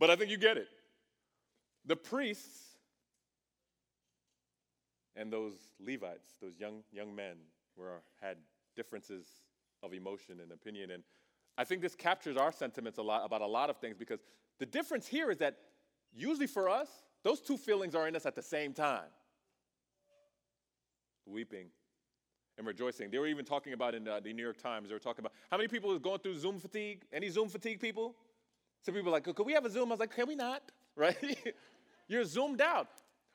but 0.00 0.10
I 0.10 0.16
think 0.16 0.32
you 0.32 0.36
get 0.36 0.56
it. 0.56 0.66
The 1.86 1.94
priests 1.94 2.78
and 5.14 5.32
those 5.32 5.54
Levites, 5.78 6.30
those 6.42 6.58
young, 6.58 6.82
young 6.92 7.14
men, 7.14 7.36
were, 7.76 8.02
had 8.20 8.38
differences 8.74 9.24
of 9.84 9.94
emotion 9.94 10.40
and 10.40 10.50
opinion. 10.50 10.90
And 10.90 11.04
I 11.56 11.64
think 11.64 11.82
this 11.82 11.94
captures 11.94 12.36
our 12.36 12.52
sentiments 12.52 12.98
a 12.98 13.02
lot 13.02 13.24
about 13.24 13.40
a 13.40 13.46
lot 13.46 13.70
of 13.70 13.76
things 13.76 13.96
because 13.96 14.20
the 14.58 14.66
difference 14.66 15.06
here 15.06 15.30
is 15.30 15.38
that 15.38 15.56
usually 16.12 16.46
for 16.46 16.68
us, 16.68 16.88
those 17.22 17.40
two 17.40 17.56
feelings 17.56 17.94
are 17.94 18.06
in 18.08 18.16
us 18.16 18.26
at 18.26 18.34
the 18.34 18.42
same 18.42 18.72
time 18.72 19.08
weeping 21.26 21.66
and 22.58 22.66
rejoicing. 22.66 23.10
They 23.10 23.18
were 23.18 23.26
even 23.26 23.44
talking 23.44 23.72
about 23.72 23.94
in 23.94 24.06
uh, 24.06 24.20
the 24.20 24.32
New 24.32 24.42
York 24.42 24.58
Times, 24.58 24.88
they 24.88 24.94
were 24.94 25.00
talking 25.00 25.20
about 25.20 25.32
how 25.50 25.56
many 25.56 25.68
people 25.68 25.92
are 25.92 25.98
going 25.98 26.18
through 26.18 26.36
Zoom 26.36 26.58
fatigue? 26.58 27.02
Any 27.12 27.28
Zoom 27.30 27.48
fatigue 27.48 27.80
people? 27.80 28.14
Some 28.82 28.94
people 28.94 29.10
like, 29.10 29.24
could 29.24 29.46
we 29.46 29.54
have 29.54 29.64
a 29.64 29.70
Zoom? 29.70 29.88
I 29.88 29.94
was 29.94 30.00
like, 30.00 30.14
can 30.14 30.28
we 30.28 30.36
not? 30.36 30.62
Right? 30.96 31.16
You're 32.06 32.24
zoomed 32.24 32.60
out. 32.60 32.86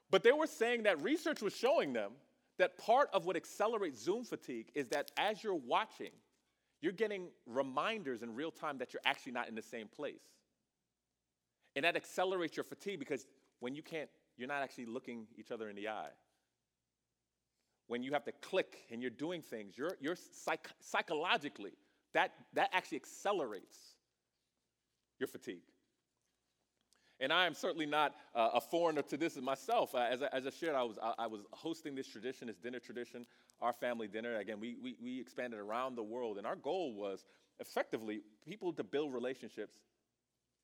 But 0.10 0.24
they 0.24 0.32
were 0.32 0.48
saying 0.48 0.84
that 0.84 1.02
research 1.04 1.42
was 1.42 1.54
showing 1.54 1.92
them 1.92 2.14
that 2.58 2.78
part 2.78 3.10
of 3.12 3.26
what 3.26 3.36
accelerates 3.36 4.02
Zoom 4.02 4.24
fatigue 4.24 4.68
is 4.76 4.88
that 4.90 5.12
as 5.18 5.44
you're 5.44 5.56
watching, 5.56 6.12
you're 6.82 6.94
getting 6.94 7.28
reminders 7.46 8.24
in 8.24 8.36
real 8.36 8.52
time 8.52 8.78
that 8.78 8.94
you're 8.94 9.02
actually 9.06 9.34
not 9.34 9.48
in 9.48 9.56
the 9.56 9.62
same 9.62 9.88
place. 9.88 10.22
And 11.76 11.86
that 11.86 11.96
accelerates 11.96 12.58
your 12.58 12.63
fatigue 12.63 13.00
because 13.00 13.26
when 13.60 13.76
you 13.76 13.84
can't, 13.84 14.10
you're 14.38 14.48
not 14.48 14.63
actually 14.63 14.86
looking 14.86 15.28
each 15.38 15.52
other 15.52 15.70
in 15.70 15.76
the 15.76 15.89
eye. 15.89 16.12
When 17.88 18.04
you 18.04 18.13
have 18.13 18.24
to 18.26 18.32
click 18.32 18.78
and 18.92 19.02
you're 19.02 19.12
doing 19.12 19.42
things, 19.42 19.78
you're, 19.78 19.98
you're 20.00 20.15
psych- 20.15 20.70
psychologically, 20.80 21.74
that, 22.13 22.32
that 22.54 22.70
actually 22.74 22.98
accelerates 22.98 23.78
your 25.20 25.28
fatigue. 25.28 25.62
And 27.20 27.34
I 27.34 27.46
am 27.46 27.54
certainly 27.54 27.86
not 27.86 28.15
uh, 28.34 28.52
a 28.54 28.62
foreigner 28.62 29.02
to 29.04 29.18
this 29.18 29.36
myself. 29.42 29.94
Uh, 29.94 30.08
as, 30.10 30.22
I, 30.22 30.28
as 30.32 30.48
I 30.48 30.52
shared, 30.52 30.76
I 30.76 30.84
was, 30.84 30.98
I, 31.02 31.13
I, 31.20 31.28
was 31.28 31.42
hosting 31.52 31.94
this 31.94 32.08
tradition, 32.08 32.48
this 32.48 32.56
dinner 32.58 32.80
tradition, 32.80 33.26
our 33.62 33.74
family 33.74 34.08
dinner. 34.08 34.38
Again, 34.38 34.60
we, 34.60 34.78
we, 34.82 34.95
we 35.02 35.19
expanded 35.19 35.60
around 35.60 35.95
the 35.95 36.04
world, 36.04 36.38
and 36.38 36.48
our 36.48 36.56
goal 36.56 36.93
was 36.93 37.26
effectively 37.60 38.22
people 38.45 38.74
to 38.74 38.84
build 38.84 39.13
relationships 39.13 39.76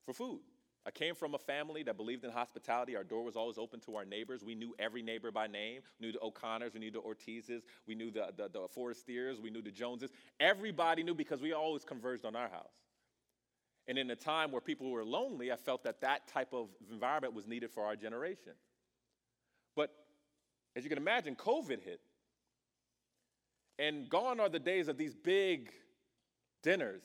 for 0.04 0.12
food. 0.12 0.40
I 0.86 0.92
came 0.92 1.16
from 1.16 1.34
a 1.34 1.38
family 1.38 1.82
that 1.82 1.96
believed 1.96 2.24
in 2.24 2.30
hospitality. 2.30 2.94
Our 2.94 3.02
door 3.02 3.24
was 3.24 3.34
always 3.34 3.58
open 3.58 3.80
to 3.80 3.96
our 3.96 4.04
neighbors. 4.04 4.44
We 4.44 4.54
knew 4.54 4.72
every 4.78 5.02
neighbor 5.02 5.32
by 5.32 5.48
name. 5.48 5.80
We 5.98 6.06
knew 6.06 6.12
the 6.12 6.22
O'Connors, 6.22 6.74
we 6.74 6.80
knew 6.80 6.92
the 6.92 7.00
Ortizes, 7.00 7.62
we 7.88 7.96
knew 7.96 8.12
the, 8.12 8.28
the, 8.36 8.48
the 8.48 8.68
Forestiers, 8.68 9.40
we 9.40 9.50
knew 9.50 9.62
the 9.62 9.72
Joneses. 9.72 10.10
Everybody 10.38 11.02
knew 11.02 11.14
because 11.14 11.40
we 11.40 11.52
always 11.52 11.82
converged 11.82 12.24
on 12.24 12.36
our 12.36 12.48
house. 12.48 12.70
And 13.88 13.98
in 13.98 14.10
a 14.10 14.16
time 14.16 14.52
where 14.52 14.60
people 14.60 14.90
were 14.90 15.04
lonely, 15.04 15.50
I 15.50 15.56
felt 15.56 15.82
that 15.84 16.00
that 16.02 16.28
type 16.28 16.52
of 16.52 16.68
environment 16.90 17.34
was 17.34 17.48
needed 17.48 17.70
for 17.72 17.84
our 17.84 17.96
generation. 17.96 18.52
But 19.74 19.90
as 20.76 20.84
you 20.84 20.88
can 20.88 20.98
imagine, 20.98 21.34
COVID 21.34 21.82
hit. 21.82 22.00
And 23.78 24.08
gone 24.08 24.40
are 24.40 24.48
the 24.48 24.58
days 24.58 24.88
of 24.88 24.96
these 24.96 25.14
big 25.14 25.70
dinners 26.62 27.04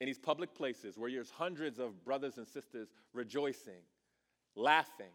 in 0.00 0.06
these 0.06 0.18
public 0.18 0.54
places 0.54 0.96
where 0.96 1.10
there's 1.10 1.30
hundreds 1.30 1.78
of 1.78 2.04
brothers 2.04 2.38
and 2.38 2.46
sisters 2.46 2.88
rejoicing, 3.12 3.82
laughing, 4.54 5.12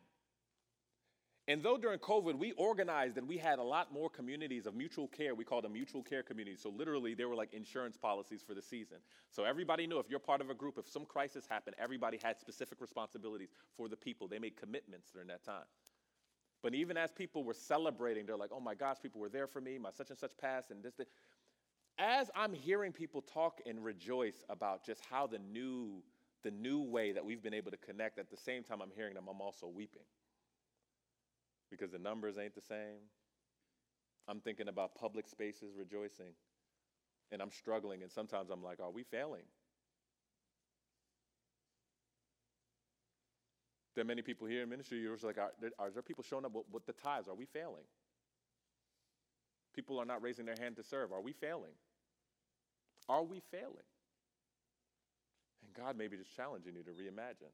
and 1.47 1.61
though 1.61 1.77
during 1.77 1.99
COVID 1.99 2.37
we 2.37 2.53
organized 2.53 3.17
and 3.17 3.27
we 3.27 3.37
had 3.37 3.59
a 3.59 3.63
lot 3.63 3.91
more 3.91 4.09
communities 4.09 4.65
of 4.65 4.75
mutual 4.75 5.09
care, 5.09 5.35
we 5.35 5.43
called 5.43 5.65
them 5.65 5.73
mutual 5.73 6.01
care 6.01 6.23
communities. 6.23 6.61
So 6.61 6.69
literally, 6.69 7.13
they 7.15 7.25
were 7.25 7.35
like 7.35 7.53
insurance 7.53 7.97
policies 7.97 8.41
for 8.41 8.53
the 8.53 8.61
season. 8.61 8.97
So 9.29 9.43
everybody 9.43 9.85
knew 9.85 9.99
if 9.99 10.09
you're 10.09 10.19
part 10.19 10.39
of 10.39 10.49
a 10.49 10.53
group, 10.53 10.77
if 10.77 10.87
some 10.87 11.05
crisis 11.05 11.45
happened, 11.49 11.75
everybody 11.77 12.17
had 12.23 12.39
specific 12.39 12.79
responsibilities 12.79 13.49
for 13.75 13.89
the 13.89 13.97
people. 13.97 14.27
They 14.27 14.39
made 14.39 14.55
commitments 14.55 15.11
during 15.11 15.27
that 15.27 15.43
time. 15.43 15.65
But 16.63 16.73
even 16.73 16.95
as 16.95 17.11
people 17.11 17.43
were 17.43 17.53
celebrating, 17.53 18.25
they're 18.25 18.37
like, 18.37 18.51
oh 18.53 18.61
my 18.61 18.73
gosh, 18.73 18.97
people 19.01 19.19
were 19.19 19.29
there 19.29 19.47
for 19.47 19.59
me, 19.61 19.77
my 19.77 19.91
such 19.91 20.09
and 20.09 20.17
such 20.17 20.35
passed, 20.37 20.71
and 20.71 20.81
this. 20.81 20.95
this. 20.95 21.09
As 21.99 22.31
I'm 22.35 22.53
hearing 22.53 22.91
people 22.93 23.21
talk 23.21 23.59
and 23.67 23.83
rejoice 23.83 24.43
about 24.49 24.85
just 24.85 25.01
how 25.11 25.27
the 25.27 25.37
new, 25.37 26.01
the 26.43 26.49
new 26.51 26.81
way 26.81 27.11
that 27.11 27.23
we've 27.23 27.43
been 27.43 27.53
able 27.53 27.69
to 27.69 27.77
connect, 27.77 28.17
at 28.17 28.31
the 28.31 28.37
same 28.37 28.63
time 28.63 28.81
I'm 28.81 28.91
hearing 28.95 29.13
them, 29.13 29.25
I'm 29.29 29.41
also 29.41 29.67
weeping 29.67 30.01
because 31.69 31.91
the 31.91 31.99
numbers 31.99 32.37
ain't 32.37 32.55
the 32.55 32.61
same. 32.61 33.01
I'm 34.27 34.39
thinking 34.39 34.69
about 34.69 34.95
public 34.95 35.27
spaces 35.27 35.73
rejoicing, 35.77 36.33
and 37.31 37.41
I'm 37.41 37.51
struggling, 37.51 38.03
and 38.03 38.11
sometimes 38.11 38.49
I'm 38.49 38.63
like, 38.63 38.79
are 38.79 38.91
we 38.91 39.03
failing? 39.03 39.43
There 43.95 44.01
are 44.01 44.05
many 44.05 44.21
people 44.21 44.47
here 44.47 44.63
in 44.63 44.69
ministry, 44.69 44.99
you're 44.99 45.13
just 45.13 45.23
like, 45.23 45.37
are 45.37 45.51
there, 45.61 45.71
are 45.77 45.91
there 45.91 46.01
people 46.01 46.23
showing 46.23 46.45
up 46.45 46.53
with, 46.53 46.65
with 46.71 46.85
the 46.85 46.93
tithes? 46.93 47.27
Are 47.27 47.35
we 47.35 47.45
failing? 47.45 47.83
People 49.75 49.99
are 49.99 50.05
not 50.05 50.21
raising 50.21 50.45
their 50.45 50.55
hand 50.59 50.75
to 50.77 50.83
serve. 50.83 51.11
Are 51.11 51.21
we 51.21 51.33
failing? 51.33 51.73
Are 53.07 53.23
we 53.23 53.41
failing? 53.51 53.87
And 55.63 55.73
God 55.73 55.97
may 55.97 56.07
be 56.07 56.17
just 56.17 56.35
challenging 56.35 56.73
you 56.75 56.83
to 56.83 56.91
reimagine. 56.91 57.51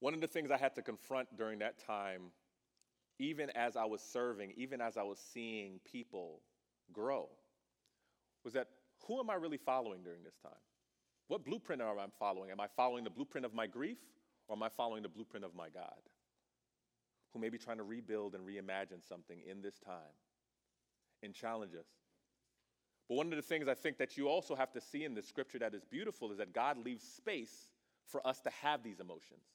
One 0.00 0.12
of 0.12 0.20
the 0.20 0.26
things 0.26 0.50
I 0.50 0.58
had 0.58 0.74
to 0.74 0.82
confront 0.82 1.34
during 1.36 1.60
that 1.60 1.78
time, 1.86 2.24
even 3.18 3.50
as 3.50 3.76
I 3.76 3.84
was 3.84 4.02
serving, 4.02 4.52
even 4.56 4.80
as 4.80 4.96
I 4.98 5.02
was 5.02 5.18
seeing 5.32 5.80
people 5.90 6.40
grow, 6.92 7.28
was 8.44 8.52
that 8.52 8.68
who 9.06 9.18
am 9.20 9.30
I 9.30 9.34
really 9.34 9.56
following 9.56 10.02
during 10.02 10.22
this 10.22 10.36
time? 10.42 10.52
What 11.28 11.44
blueprint 11.44 11.80
am 11.80 11.98
I 11.98 12.06
following? 12.18 12.50
Am 12.50 12.60
I 12.60 12.66
following 12.66 13.04
the 13.04 13.10
blueprint 13.10 13.44
of 13.44 13.54
my 13.54 13.66
grief 13.66 13.98
or 14.48 14.56
am 14.56 14.62
I 14.62 14.68
following 14.68 15.02
the 15.02 15.08
blueprint 15.08 15.44
of 15.44 15.54
my 15.54 15.68
God? 15.68 16.00
Who 17.32 17.40
may 17.40 17.48
be 17.48 17.58
trying 17.58 17.78
to 17.78 17.84
rebuild 17.84 18.34
and 18.34 18.46
reimagine 18.46 19.06
something 19.06 19.40
in 19.48 19.62
this 19.62 19.78
time 19.78 20.14
and 21.22 21.34
challenge 21.34 21.74
us. 21.74 21.86
But 23.08 23.16
one 23.16 23.32
of 23.32 23.36
the 23.36 23.42
things 23.42 23.68
I 23.68 23.74
think 23.74 23.98
that 23.98 24.16
you 24.16 24.28
also 24.28 24.54
have 24.54 24.72
to 24.72 24.80
see 24.80 25.04
in 25.04 25.14
this 25.14 25.26
scripture 25.26 25.58
that 25.58 25.74
is 25.74 25.84
beautiful 25.84 26.30
is 26.30 26.38
that 26.38 26.52
God 26.52 26.78
leaves 26.78 27.04
space 27.04 27.68
for 28.06 28.26
us 28.26 28.40
to 28.40 28.50
have 28.62 28.82
these 28.82 29.00
emotions. 29.00 29.46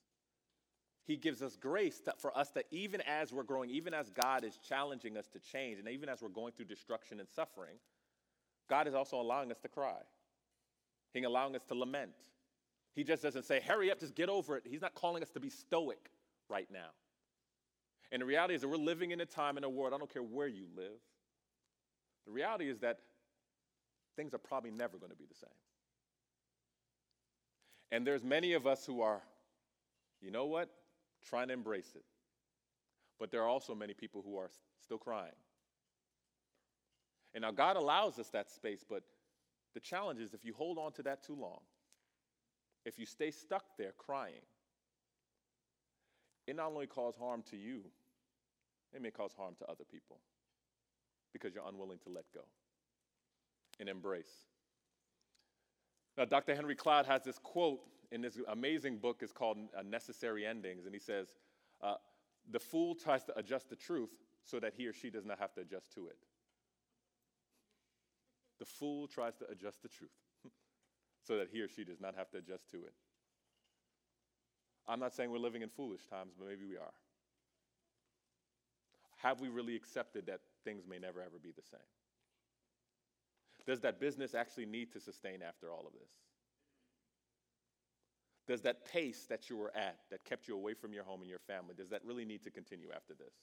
He 1.05 1.15
gives 1.15 1.41
us 1.41 1.55
grace 1.55 1.99
to, 2.01 2.13
for 2.19 2.37
us 2.37 2.51
to, 2.51 2.63
even 2.71 3.01
as 3.01 3.31
we're 3.31 3.43
growing, 3.43 3.69
even 3.71 3.93
as 3.93 4.09
God 4.09 4.43
is 4.43 4.57
challenging 4.57 5.17
us 5.17 5.27
to 5.29 5.39
change, 5.39 5.79
and 5.79 5.87
even 5.87 6.09
as 6.09 6.21
we're 6.21 6.29
going 6.29 6.53
through 6.53 6.65
destruction 6.65 7.19
and 7.19 7.27
suffering, 7.27 7.77
God 8.69 8.87
is 8.87 8.93
also 8.93 9.19
allowing 9.19 9.49
us 9.49 9.57
to 9.59 9.67
cry. 9.67 9.97
He's 11.13 11.25
allowing 11.25 11.55
us 11.55 11.63
to 11.65 11.75
lament. 11.75 12.11
He 12.95 13.03
just 13.03 13.23
doesn't 13.23 13.45
say, 13.45 13.61
hurry 13.61 13.91
up, 13.91 13.99
just 13.99 14.15
get 14.15 14.29
over 14.29 14.57
it. 14.57 14.63
He's 14.69 14.81
not 14.81 14.93
calling 14.95 15.23
us 15.23 15.29
to 15.31 15.39
be 15.39 15.49
stoic 15.49 16.09
right 16.49 16.67
now. 16.71 16.89
And 18.11 18.21
the 18.21 18.25
reality 18.25 18.55
is 18.55 18.61
that 18.61 18.67
we're 18.67 18.77
living 18.77 19.11
in 19.11 19.21
a 19.21 19.25
time 19.25 19.57
in 19.57 19.63
a 19.63 19.69
world, 19.69 19.93
I 19.93 19.97
don't 19.97 20.11
care 20.11 20.23
where 20.23 20.47
you 20.47 20.65
live, 20.75 20.99
the 22.25 22.31
reality 22.31 22.69
is 22.69 22.79
that 22.79 22.99
things 24.15 24.33
are 24.33 24.39
probably 24.39 24.71
never 24.71 24.97
going 24.97 25.11
to 25.11 25.17
be 25.17 25.25
the 25.25 25.35
same. 25.35 25.49
And 27.91 28.05
there's 28.05 28.23
many 28.23 28.53
of 28.53 28.67
us 28.67 28.85
who 28.85 29.01
are, 29.01 29.21
you 30.21 30.31
know 30.31 30.45
what? 30.45 30.69
trying 31.27 31.47
to 31.47 31.53
embrace 31.53 31.91
it. 31.95 32.03
But 33.19 33.31
there 33.31 33.41
are 33.41 33.47
also 33.47 33.75
many 33.75 33.93
people 33.93 34.21
who 34.21 34.37
are 34.37 34.49
still 34.81 34.97
crying. 34.97 35.35
And 37.33 37.41
now 37.43 37.51
God 37.51 37.75
allows 37.75 38.17
us 38.17 38.29
that 38.29 38.49
space, 38.49 38.83
but 38.87 39.03
the 39.73 39.79
challenge 39.79 40.19
is 40.19 40.33
if 40.33 40.43
you 40.43 40.53
hold 40.53 40.77
on 40.77 40.91
to 40.93 41.03
that 41.03 41.23
too 41.23 41.35
long, 41.35 41.59
if 42.85 42.97
you 42.97 43.05
stay 43.05 43.31
stuck 43.31 43.63
there 43.77 43.93
crying, 43.97 44.41
it 46.47 46.55
not 46.55 46.71
only 46.71 46.87
causes 46.87 47.19
harm 47.19 47.43
to 47.51 47.57
you, 47.57 47.81
it 48.93 49.01
may 49.01 49.11
cause 49.11 49.33
harm 49.37 49.55
to 49.59 49.65
other 49.65 49.83
people 49.89 50.17
because 51.31 51.53
you're 51.53 51.67
unwilling 51.67 51.99
to 51.99 52.09
let 52.09 52.25
go 52.33 52.41
and 53.79 53.87
embrace. 53.87 54.47
Now, 56.17 56.25
Dr. 56.25 56.55
Henry 56.55 56.75
Cloud 56.75 57.05
has 57.05 57.23
this 57.23 57.37
quote 57.37 57.81
in 58.11 58.21
this 58.21 58.37
amazing 58.49 58.97
book 58.97 59.19
It's 59.21 59.31
called 59.31 59.57
Necessary 59.85 60.45
Endings, 60.45 60.85
and 60.85 60.93
he 60.93 60.99
says, 60.99 61.27
uh, 61.81 61.95
The 62.51 62.59
fool 62.59 62.95
tries 62.95 63.23
to 63.25 63.37
adjust 63.37 63.69
the 63.69 63.75
truth 63.75 64.09
so 64.43 64.59
that 64.59 64.73
he 64.75 64.87
or 64.87 64.93
she 64.93 65.09
does 65.09 65.25
not 65.25 65.39
have 65.39 65.53
to 65.53 65.61
adjust 65.61 65.93
to 65.93 66.07
it. 66.07 66.17
The 68.59 68.65
fool 68.65 69.07
tries 69.07 69.35
to 69.37 69.45
adjust 69.49 69.81
the 69.81 69.87
truth 69.87 70.09
so 71.23 71.37
that 71.37 71.49
he 71.51 71.61
or 71.61 71.67
she 71.67 71.83
does 71.83 72.01
not 72.01 72.15
have 72.15 72.29
to 72.31 72.37
adjust 72.37 72.69
to 72.71 72.77
it. 72.77 72.93
I'm 74.87 74.99
not 74.99 75.13
saying 75.13 75.31
we're 75.31 75.37
living 75.37 75.61
in 75.61 75.69
foolish 75.69 76.05
times, 76.07 76.33
but 76.37 76.47
maybe 76.47 76.65
we 76.65 76.75
are. 76.75 76.93
Have 79.17 79.39
we 79.39 79.49
really 79.49 79.75
accepted 79.75 80.25
that 80.27 80.39
things 80.63 80.85
may 80.89 80.97
never 80.97 81.21
ever 81.21 81.37
be 81.41 81.51
the 81.51 81.61
same? 81.61 81.79
Does 83.65 83.81
that 83.81 83.99
business 83.99 84.33
actually 84.33 84.65
need 84.65 84.91
to 84.93 84.99
sustain 84.99 85.41
after 85.47 85.71
all 85.71 85.85
of 85.85 85.93
this? 85.93 86.09
Does 88.47 88.61
that 88.61 88.83
pace 88.91 89.27
that 89.29 89.47
you 89.47 89.57
were 89.57 89.71
at, 89.75 89.97
that 90.09 90.25
kept 90.25 90.47
you 90.47 90.55
away 90.55 90.73
from 90.73 90.91
your 90.91 91.03
home 91.03 91.21
and 91.21 91.29
your 91.29 91.39
family, 91.39 91.75
does 91.77 91.89
that 91.89 92.03
really 92.03 92.25
need 92.25 92.43
to 92.45 92.49
continue 92.49 92.87
after 92.95 93.13
this? 93.13 93.33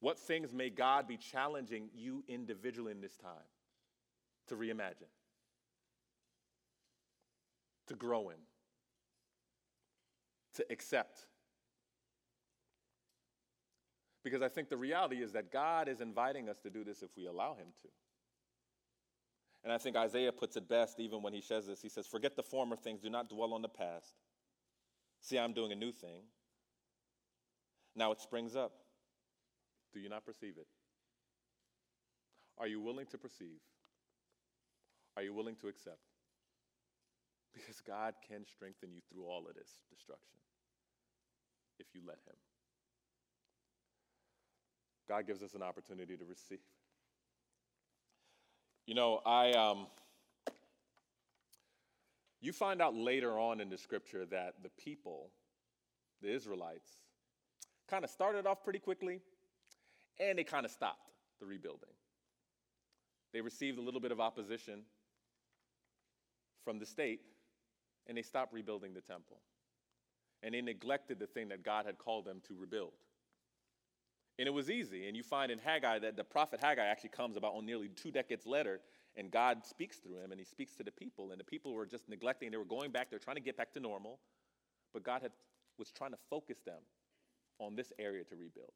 What 0.00 0.18
things 0.18 0.52
may 0.52 0.68
God 0.68 1.08
be 1.08 1.16
challenging 1.16 1.88
you 1.94 2.22
individually 2.28 2.92
in 2.92 3.00
this 3.00 3.16
time 3.16 3.48
to 4.50 4.54
reimagine, 4.54 5.10
to 7.88 7.94
grow 7.94 8.28
in, 8.28 8.36
to 10.54 10.64
accept, 10.70 11.26
Because 14.22 14.42
I 14.42 14.48
think 14.48 14.68
the 14.68 14.76
reality 14.76 15.22
is 15.22 15.32
that 15.32 15.50
God 15.50 15.88
is 15.88 16.00
inviting 16.00 16.48
us 16.48 16.58
to 16.60 16.70
do 16.70 16.84
this 16.84 17.02
if 17.02 17.10
we 17.16 17.26
allow 17.26 17.54
Him 17.54 17.68
to. 17.82 17.88
And 19.64 19.72
I 19.72 19.78
think 19.78 19.96
Isaiah 19.96 20.32
puts 20.32 20.56
it 20.56 20.68
best 20.68 21.00
even 21.00 21.22
when 21.22 21.32
he 21.32 21.40
says 21.40 21.66
this. 21.66 21.82
He 21.82 21.88
says, 21.88 22.06
Forget 22.06 22.36
the 22.36 22.42
former 22.42 22.76
things, 22.76 23.00
do 23.00 23.10
not 23.10 23.28
dwell 23.28 23.52
on 23.52 23.62
the 23.62 23.68
past. 23.68 24.14
See, 25.20 25.38
I'm 25.38 25.52
doing 25.52 25.72
a 25.72 25.74
new 25.74 25.92
thing. 25.92 26.22
Now 27.94 28.12
it 28.12 28.20
springs 28.20 28.56
up. 28.56 28.72
Do 29.92 30.00
you 30.00 30.08
not 30.08 30.24
perceive 30.24 30.54
it? 30.56 30.66
Are 32.56 32.66
you 32.66 32.80
willing 32.80 33.06
to 33.06 33.18
perceive? 33.18 33.60
Are 35.20 35.22
you 35.22 35.34
willing 35.34 35.56
to 35.56 35.68
accept? 35.68 35.98
Because 37.52 37.82
God 37.82 38.14
can 38.26 38.46
strengthen 38.46 38.90
you 38.90 39.02
through 39.12 39.26
all 39.26 39.44
of 39.46 39.54
this 39.54 39.68
destruction 39.90 40.38
if 41.78 41.88
you 41.92 42.00
let 42.06 42.16
Him. 42.26 42.36
God 45.06 45.26
gives 45.26 45.42
us 45.42 45.52
an 45.52 45.60
opportunity 45.60 46.16
to 46.16 46.24
receive. 46.24 46.60
You 48.86 48.94
know, 48.94 49.20
I 49.26 49.50
um, 49.50 49.88
you 52.40 52.54
find 52.54 52.80
out 52.80 52.94
later 52.94 53.38
on 53.38 53.60
in 53.60 53.68
the 53.68 53.76
scripture 53.76 54.24
that 54.24 54.54
the 54.62 54.70
people, 54.82 55.32
the 56.22 56.32
Israelites, 56.32 56.88
kind 57.90 58.04
of 58.04 58.10
started 58.10 58.46
off 58.46 58.64
pretty 58.64 58.78
quickly 58.78 59.20
and 60.18 60.38
they 60.38 60.44
kind 60.44 60.64
of 60.64 60.72
stopped 60.72 61.10
the 61.40 61.46
rebuilding. 61.46 61.90
They 63.34 63.42
received 63.42 63.76
a 63.78 63.82
little 63.82 64.00
bit 64.00 64.12
of 64.12 64.18
opposition 64.18 64.84
from 66.64 66.78
the 66.78 66.86
state 66.86 67.20
and 68.06 68.16
they 68.16 68.22
stopped 68.22 68.52
rebuilding 68.52 68.94
the 68.94 69.00
temple. 69.00 69.38
And 70.42 70.54
they 70.54 70.62
neglected 70.62 71.18
the 71.18 71.26
thing 71.26 71.48
that 71.48 71.62
God 71.62 71.86
had 71.86 71.98
called 71.98 72.24
them 72.24 72.40
to 72.48 72.54
rebuild. 72.58 72.92
And 74.38 74.46
it 74.46 74.52
was 74.52 74.70
easy. 74.70 75.06
And 75.06 75.16
you 75.16 75.22
find 75.22 75.52
in 75.52 75.58
Haggai 75.58 75.98
that 75.98 76.16
the 76.16 76.24
prophet 76.24 76.60
Haggai 76.62 76.84
actually 76.84 77.10
comes 77.10 77.36
about 77.36 77.52
on 77.54 77.66
nearly 77.66 77.88
two 77.88 78.10
decades 78.10 78.46
later, 78.46 78.80
and 79.16 79.30
God 79.30 79.66
speaks 79.66 79.98
through 79.98 80.16
him, 80.16 80.32
and 80.32 80.40
he 80.40 80.46
speaks 80.46 80.74
to 80.76 80.82
the 80.82 80.90
people. 80.90 81.30
And 81.30 81.38
the 81.38 81.44
people 81.44 81.74
were 81.74 81.84
just 81.84 82.08
neglecting, 82.08 82.50
they 82.50 82.56
were 82.56 82.64
going 82.64 82.90
back, 82.90 83.10
they 83.10 83.16
were 83.16 83.20
trying 83.20 83.36
to 83.36 83.42
get 83.42 83.56
back 83.56 83.72
to 83.74 83.80
normal. 83.80 84.18
But 84.94 85.02
God 85.02 85.20
had, 85.20 85.32
was 85.78 85.90
trying 85.90 86.12
to 86.12 86.18
focus 86.30 86.58
them 86.64 86.80
on 87.58 87.76
this 87.76 87.92
area 87.98 88.24
to 88.24 88.34
rebuild. 88.34 88.72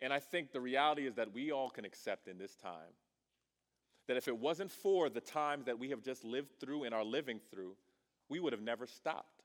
And 0.00 0.12
I 0.12 0.20
think 0.20 0.52
the 0.52 0.60
reality 0.60 1.06
is 1.06 1.16
that 1.16 1.34
we 1.34 1.50
all 1.50 1.68
can 1.68 1.84
accept 1.84 2.28
in 2.28 2.38
this 2.38 2.54
time 2.54 2.94
that 4.10 4.16
if 4.16 4.26
it 4.26 4.36
wasn't 4.36 4.72
for 4.72 5.08
the 5.08 5.20
times 5.20 5.66
that 5.66 5.78
we 5.78 5.90
have 5.90 6.02
just 6.02 6.24
lived 6.24 6.58
through 6.58 6.82
and 6.82 6.92
are 6.92 7.04
living 7.04 7.38
through, 7.48 7.76
we 8.28 8.40
would 8.40 8.52
have 8.52 8.60
never 8.60 8.84
stopped. 8.84 9.44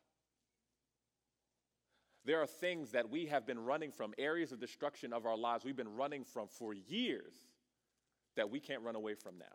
There 2.25 2.41
are 2.41 2.47
things 2.47 2.89
that 2.89 3.11
we 3.11 3.27
have 3.27 3.45
been 3.45 3.63
running 3.63 3.91
from, 3.91 4.15
areas 4.17 4.51
of 4.51 4.59
destruction 4.59 5.13
of 5.13 5.27
our 5.27 5.37
lives 5.37 5.63
we've 5.63 5.75
been 5.75 5.95
running 5.95 6.23
from 6.23 6.47
for 6.47 6.73
years 6.73 7.35
that 8.37 8.49
we 8.49 8.59
can't 8.59 8.81
run 8.81 8.95
away 8.95 9.13
from 9.13 9.37
now. 9.37 9.45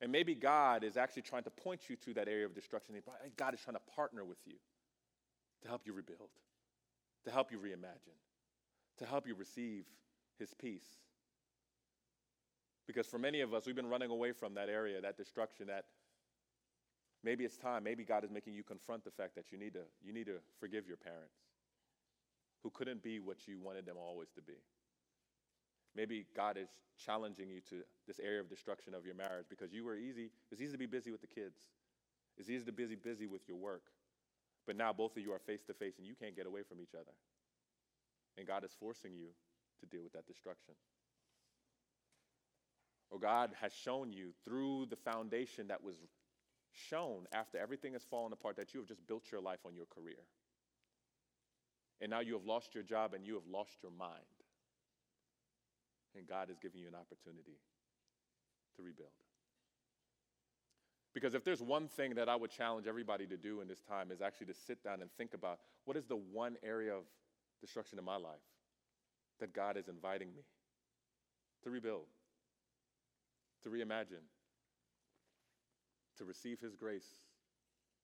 And 0.00 0.10
maybe 0.10 0.34
God 0.34 0.84
is 0.84 0.96
actually 0.96 1.20
trying 1.20 1.42
to 1.42 1.50
point 1.50 1.90
you 1.90 1.96
to 1.96 2.14
that 2.14 2.28
area 2.28 2.46
of 2.46 2.54
destruction. 2.54 2.94
God 3.36 3.52
is 3.52 3.60
trying 3.60 3.76
to 3.76 3.94
partner 3.94 4.24
with 4.24 4.38
you 4.46 4.54
to 5.60 5.68
help 5.68 5.82
you 5.84 5.92
rebuild, 5.92 6.30
to 7.26 7.30
help 7.30 7.52
you 7.52 7.58
reimagine, 7.58 8.16
to 8.96 9.04
help 9.04 9.26
you 9.26 9.34
receive 9.34 9.84
His 10.38 10.54
peace. 10.54 10.96
Because 12.86 13.06
for 13.06 13.18
many 13.18 13.40
of 13.42 13.52
us, 13.52 13.66
we've 13.66 13.76
been 13.76 13.88
running 13.88 14.10
away 14.10 14.32
from 14.32 14.54
that 14.54 14.68
area, 14.68 15.00
that 15.00 15.16
destruction, 15.16 15.66
that 15.66 15.84
Maybe 17.24 17.44
it's 17.44 17.56
time. 17.56 17.84
Maybe 17.84 18.04
God 18.04 18.24
is 18.24 18.30
making 18.30 18.54
you 18.54 18.62
confront 18.62 19.04
the 19.04 19.10
fact 19.10 19.34
that 19.34 19.50
you 19.50 19.58
need 19.58 19.72
to, 19.74 19.82
you 20.04 20.12
need 20.12 20.26
to 20.26 20.38
forgive 20.60 20.86
your 20.86 20.96
parents 20.96 21.34
who 22.62 22.70
couldn't 22.70 23.02
be 23.02 23.18
what 23.18 23.46
you 23.46 23.58
wanted 23.60 23.86
them 23.86 23.96
always 23.96 24.30
to 24.30 24.42
be. 24.42 24.58
Maybe 25.96 26.26
God 26.36 26.56
is 26.56 26.68
challenging 27.04 27.48
you 27.50 27.60
to 27.70 27.82
this 28.06 28.20
area 28.20 28.40
of 28.40 28.48
destruction 28.48 28.94
of 28.94 29.04
your 29.04 29.14
marriage 29.14 29.46
because 29.48 29.72
you 29.72 29.84
were 29.84 29.96
easy. 29.96 30.30
It's 30.52 30.60
easy 30.60 30.72
to 30.72 30.78
be 30.78 30.86
busy 30.86 31.10
with 31.10 31.20
the 31.20 31.26
kids. 31.26 31.58
It's 32.36 32.48
easy 32.48 32.64
to 32.64 32.72
be 32.72 32.84
busy, 32.84 32.94
busy 32.94 33.26
with 33.26 33.42
your 33.48 33.56
work. 33.56 33.82
But 34.66 34.76
now 34.76 34.92
both 34.92 35.16
of 35.16 35.22
you 35.22 35.32
are 35.32 35.38
face 35.38 35.62
to 35.64 35.74
face 35.74 35.98
and 35.98 36.06
you 36.06 36.14
can't 36.14 36.36
get 36.36 36.46
away 36.46 36.62
from 36.62 36.80
each 36.80 36.94
other. 36.94 37.12
And 38.36 38.46
God 38.46 38.64
is 38.64 38.70
forcing 38.78 39.12
you 39.14 39.28
to 39.80 39.86
deal 39.86 40.02
with 40.02 40.12
that 40.12 40.26
destruction. 40.26 40.74
Or 43.10 43.18
God 43.18 43.50
has 43.60 43.72
shown 43.72 44.12
you 44.12 44.32
through 44.44 44.86
the 44.90 44.96
foundation 44.96 45.68
that 45.68 45.82
was 45.82 45.96
shown 46.72 47.26
after 47.32 47.58
everything 47.58 47.94
has 47.94 48.04
fallen 48.04 48.32
apart 48.32 48.56
that 48.56 48.74
you 48.74 48.80
have 48.80 48.88
just 48.88 49.06
built 49.06 49.32
your 49.32 49.40
life 49.40 49.60
on 49.66 49.74
your 49.74 49.86
career. 49.86 50.22
And 52.00 52.10
now 52.10 52.20
you 52.20 52.34
have 52.34 52.44
lost 52.44 52.74
your 52.74 52.84
job 52.84 53.14
and 53.14 53.26
you 53.26 53.34
have 53.34 53.46
lost 53.50 53.78
your 53.82 53.92
mind. 53.92 54.20
And 56.14 56.26
God 56.26 56.50
is 56.50 56.58
giving 56.58 56.80
you 56.80 56.88
an 56.88 56.94
opportunity 56.94 57.58
to 58.76 58.82
rebuild. 58.82 59.10
Because 61.14 61.34
if 61.34 61.42
there's 61.42 61.62
one 61.62 61.88
thing 61.88 62.14
that 62.14 62.28
I 62.28 62.36
would 62.36 62.50
challenge 62.50 62.86
everybody 62.86 63.26
to 63.26 63.36
do 63.36 63.60
in 63.60 63.68
this 63.68 63.80
time 63.80 64.10
is 64.12 64.20
actually 64.20 64.48
to 64.48 64.54
sit 64.54 64.84
down 64.84 65.00
and 65.00 65.10
think 65.16 65.34
about 65.34 65.58
what 65.84 65.96
is 65.96 66.06
the 66.06 66.16
one 66.16 66.56
area 66.62 66.92
of 66.94 67.04
destruction 67.60 67.98
in 67.98 68.04
my 68.04 68.16
life 68.16 68.44
that 69.40 69.52
God 69.52 69.76
is 69.76 69.88
inviting 69.88 70.28
me 70.34 70.42
to 71.62 71.70
rebuild, 71.70 72.06
to 73.62 73.68
reimagine, 73.68 74.26
to 76.16 76.24
receive 76.24 76.60
His 76.60 76.74
grace 76.74 77.08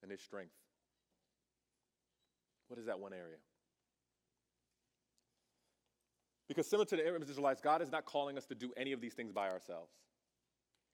and 0.01 0.11
His 0.11 0.21
strength. 0.21 0.53
What 2.67 2.79
is 2.79 2.85
that 2.85 2.99
one 2.99 3.13
area? 3.13 3.37
Because 6.47 6.67
similar 6.67 6.85
to 6.85 6.95
the 6.95 7.21
Israelites, 7.21 7.61
God 7.61 7.81
is 7.81 7.91
not 7.91 8.05
calling 8.05 8.37
us 8.37 8.45
to 8.45 8.55
do 8.55 8.71
any 8.77 8.91
of 8.91 9.01
these 9.01 9.13
things 9.13 9.31
by 9.31 9.49
ourselves. 9.49 9.91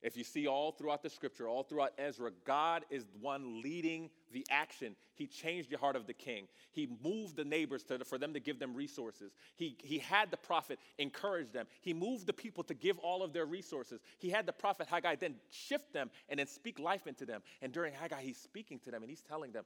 If 0.02 0.16
you 0.16 0.24
see 0.24 0.48
all 0.48 0.72
throughout 0.72 1.02
the 1.02 1.08
scripture, 1.08 1.48
all 1.48 1.62
throughout 1.62 1.92
Ezra, 1.96 2.32
God 2.44 2.84
is 2.90 3.04
the 3.04 3.18
one 3.20 3.62
leading 3.62 4.10
the 4.32 4.44
action. 4.50 4.96
He 5.14 5.28
changed 5.28 5.70
the 5.70 5.78
heart 5.78 5.94
of 5.94 6.08
the 6.08 6.12
king. 6.12 6.48
He 6.72 6.88
moved 7.04 7.36
the 7.36 7.44
neighbors 7.44 7.84
to, 7.84 8.04
for 8.04 8.18
them 8.18 8.34
to 8.34 8.40
give 8.40 8.58
them 8.58 8.74
resources. 8.74 9.32
He, 9.54 9.76
he 9.78 9.98
had 9.98 10.32
the 10.32 10.36
prophet 10.36 10.80
encourage 10.98 11.52
them. 11.52 11.66
He 11.80 11.94
moved 11.94 12.26
the 12.26 12.32
people 12.32 12.64
to 12.64 12.74
give 12.74 12.98
all 12.98 13.22
of 13.22 13.32
their 13.32 13.46
resources. 13.46 14.00
He 14.18 14.28
had 14.28 14.44
the 14.44 14.52
prophet 14.52 14.88
Haggai 14.88 15.16
then 15.20 15.36
shift 15.50 15.92
them 15.92 16.10
and 16.28 16.40
then 16.40 16.48
speak 16.48 16.80
life 16.80 17.06
into 17.06 17.24
them. 17.24 17.40
And 17.60 17.72
during 17.72 17.94
Haggai, 17.94 18.22
he's 18.22 18.38
speaking 18.38 18.80
to 18.80 18.90
them 18.90 19.02
and 19.02 19.10
he's 19.10 19.22
telling 19.22 19.52
them 19.52 19.64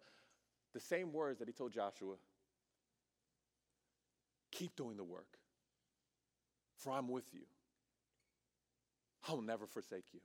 the 0.75 0.81
same 0.81 1.15
words 1.15 1.39
that 1.39 1.49
he 1.49 1.53
told 1.53 1.73
Joshua 1.73 2.17
Keep 4.53 4.77
doing 4.77 4.97
the 4.97 5.05
work, 5.05 5.39
for 6.77 6.93
I'm 6.93 7.09
with 7.09 7.25
you. 7.33 7.43
I'll 9.29 9.43
never 9.43 9.67
forsake 9.67 10.05
you. 10.13 10.21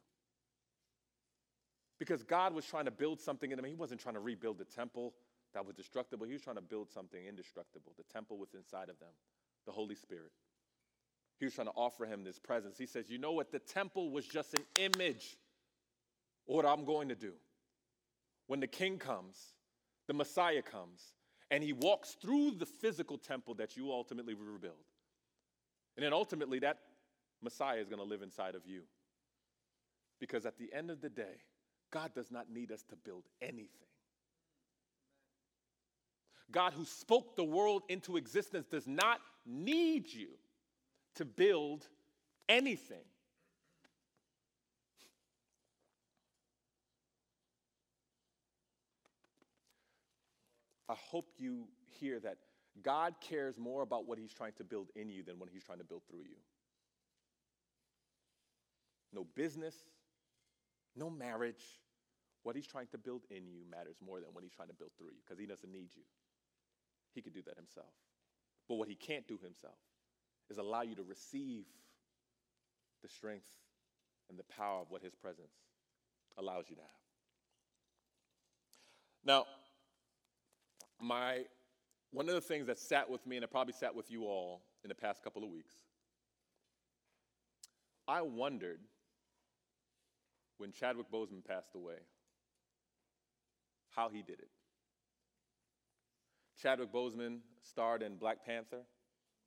Because 1.99 2.23
God 2.23 2.53
was 2.53 2.65
trying 2.65 2.85
to 2.85 2.91
build 2.91 3.19
something 3.19 3.51
in 3.51 3.57
them. 3.57 3.65
He 3.65 3.75
wasn't 3.75 4.01
trying 4.01 4.15
to 4.15 4.21
rebuild 4.21 4.57
the 4.57 4.65
temple 4.65 5.13
that 5.53 5.65
was 5.65 5.75
destructible. 5.75 6.25
He 6.25 6.33
was 6.33 6.41
trying 6.41 6.55
to 6.55 6.61
build 6.61 6.89
something 6.89 7.23
indestructible. 7.23 7.93
The 7.97 8.11
temple 8.11 8.37
was 8.37 8.53
inside 8.53 8.89
of 8.89 8.99
them, 8.99 9.09
the 9.65 9.71
Holy 9.71 9.95
Spirit. 9.95 10.31
He 11.39 11.45
was 11.45 11.53
trying 11.53 11.67
to 11.67 11.73
offer 11.73 12.05
him 12.05 12.23
this 12.23 12.39
presence. 12.39 12.77
He 12.77 12.85
says, 12.85 13.09
You 13.09 13.17
know 13.17 13.31
what? 13.31 13.51
The 13.51 13.59
temple 13.59 14.11
was 14.11 14.25
just 14.25 14.53
an 14.53 14.63
image 14.77 15.37
of 16.47 16.55
what 16.55 16.65
I'm 16.65 16.85
going 16.85 17.09
to 17.09 17.15
do. 17.15 17.33
When 18.47 18.59
the 18.59 18.67
king 18.67 18.97
comes, 18.97 19.37
the 20.07 20.13
Messiah 20.13 20.61
comes, 20.61 21.01
and 21.49 21.63
he 21.63 21.73
walks 21.73 22.17
through 22.21 22.51
the 22.57 22.65
physical 22.65 23.17
temple 23.17 23.53
that 23.55 23.75
you 23.75 23.91
ultimately 23.91 24.33
rebuild. 24.33 24.73
And 25.97 26.05
then 26.05 26.13
ultimately, 26.13 26.59
that 26.59 26.77
Messiah 27.41 27.77
is 27.77 27.87
going 27.87 28.01
to 28.01 28.07
live 28.07 28.21
inside 28.21 28.55
of 28.55 28.65
you. 28.65 28.83
Because 30.19 30.45
at 30.45 30.57
the 30.57 30.71
end 30.73 30.91
of 30.91 31.01
the 31.01 31.09
day, 31.09 31.41
God 31.91 32.13
does 32.13 32.31
not 32.31 32.49
need 32.49 32.71
us 32.71 32.83
to 32.89 32.95
build 32.95 33.23
anything. 33.41 33.67
God, 36.51 36.73
who 36.73 36.85
spoke 36.85 37.35
the 37.35 37.43
world 37.43 37.83
into 37.89 38.17
existence, 38.17 38.67
does 38.67 38.87
not 38.87 39.19
need 39.45 40.11
you 40.13 40.27
to 41.15 41.25
build 41.25 41.87
anything. 42.49 43.03
I 50.89 50.95
hope 50.97 51.29
you 51.37 51.67
hear 51.99 52.19
that 52.19 52.37
God 52.83 53.15
cares 53.21 53.57
more 53.57 53.81
about 53.81 54.05
what 54.05 54.17
He's 54.17 54.33
trying 54.33 54.51
to 54.57 54.65
build 54.65 54.89
in 54.95 55.09
you 55.09 55.23
than 55.23 55.39
what 55.39 55.47
He's 55.51 55.63
trying 55.63 55.77
to 55.77 55.85
build 55.85 56.01
through 56.09 56.23
you 56.23 56.35
no 59.13 59.25
business, 59.35 59.75
no 60.95 61.09
marriage. 61.09 61.79
What 62.43 62.55
he's 62.55 62.67
trying 62.67 62.87
to 62.87 62.97
build 62.97 63.21
in 63.29 63.47
you 63.47 63.61
matters 63.69 63.97
more 64.05 64.19
than 64.19 64.29
what 64.33 64.43
he's 64.43 64.53
trying 64.53 64.69
to 64.69 64.73
build 64.73 64.91
through 64.97 65.07
you 65.07 65.21
because 65.23 65.39
he 65.39 65.45
doesn't 65.45 65.71
need 65.71 65.89
you. 65.95 66.03
He 67.13 67.21
could 67.21 67.33
do 67.33 67.41
that 67.45 67.55
himself. 67.55 67.93
But 68.67 68.75
what 68.75 68.87
he 68.87 68.95
can't 68.95 69.27
do 69.27 69.37
himself 69.43 69.77
is 70.49 70.57
allow 70.57 70.81
you 70.81 70.95
to 70.95 71.03
receive 71.03 71.65
the 73.03 73.09
strength 73.09 73.49
and 74.29 74.39
the 74.39 74.43
power 74.43 74.81
of 74.81 74.89
what 74.89 75.01
his 75.03 75.13
presence 75.15 75.53
allows 76.37 76.65
you 76.69 76.75
to 76.75 76.81
have. 76.81 76.89
Now, 79.25 79.45
my 80.99 81.45
One 82.11 82.27
of 82.27 82.35
the 82.35 82.41
things 82.41 82.67
that 82.67 82.77
sat 82.77 83.09
with 83.09 83.25
me, 83.25 83.37
and 83.37 83.43
it 83.43 83.51
probably 83.51 83.73
sat 83.73 83.95
with 83.95 84.11
you 84.11 84.25
all 84.25 84.61
in 84.83 84.89
the 84.89 84.95
past 84.95 85.23
couple 85.23 85.43
of 85.43 85.49
weeks, 85.49 85.73
I 88.07 88.21
wondered 88.21 88.79
when 90.61 90.71
Chadwick 90.71 91.11
Boseman 91.11 91.43
passed 91.43 91.73
away 91.73 91.95
how 93.89 94.09
he 94.09 94.21
did 94.21 94.37
it. 94.37 94.49
Chadwick 96.61 96.93
Boseman 96.93 97.39
starred 97.63 98.03
in 98.03 98.15
Black 98.15 98.45
Panther. 98.45 98.83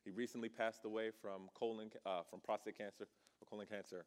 He 0.05 0.11
recently 0.11 0.49
passed 0.49 0.85
away 0.85 1.13
from 1.23 1.49
colon, 1.55 1.91
uh, 2.05 2.23
from 2.29 2.41
prostate 2.41 2.77
cancer 2.77 3.07
or 3.41 3.47
colon 3.49 3.67
cancer. 3.71 4.05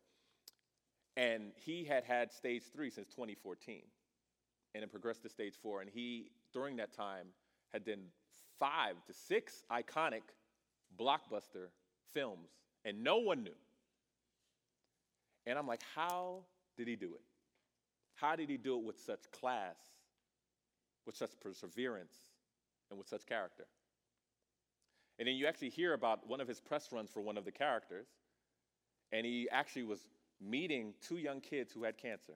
And 1.15 1.53
he 1.55 1.85
had 1.85 2.03
had 2.03 2.33
stage 2.33 2.63
three 2.73 2.89
since 2.89 3.07
2014 3.07 3.83
and 4.75 4.83
it 4.83 4.91
progressed 4.91 5.23
to 5.23 5.29
stage 5.29 5.53
four. 5.63 5.79
And 5.79 5.89
he, 5.89 6.31
during 6.53 6.75
that 6.75 6.93
time, 6.93 7.27
had 7.71 7.85
done 7.85 8.07
five 8.59 8.95
to 9.05 9.13
six 9.13 9.63
iconic 9.71 10.23
blockbuster 10.99 11.69
films, 12.13 12.49
and 12.83 13.01
no 13.01 13.17
one 13.17 13.43
knew. 13.43 13.55
And 15.45 15.57
I'm 15.57 15.67
like, 15.67 15.81
how 15.95 16.43
did 16.77 16.87
he 16.87 16.95
do 16.95 17.07
it? 17.07 17.21
How 18.15 18.35
did 18.35 18.49
he 18.49 18.57
do 18.57 18.77
it 18.77 18.83
with 18.83 18.99
such 18.99 19.31
class, 19.31 19.75
with 21.05 21.15
such 21.15 21.31
perseverance, 21.39 22.15
and 22.89 22.97
with 22.97 23.07
such 23.07 23.25
character? 23.25 23.65
And 25.19 25.27
then 25.27 25.35
you 25.35 25.47
actually 25.47 25.69
hear 25.69 25.93
about 25.93 26.27
one 26.27 26.41
of 26.41 26.47
his 26.47 26.59
press 26.59 26.91
runs 26.91 27.09
for 27.09 27.21
one 27.21 27.37
of 27.37 27.45
the 27.45 27.51
characters, 27.51 28.07
and 29.11 29.25
he 29.25 29.47
actually 29.51 29.83
was 29.83 30.05
meeting 30.39 30.93
two 31.01 31.17
young 31.17 31.41
kids 31.41 31.71
who 31.71 31.83
had 31.83 31.97
cancer. 31.97 32.33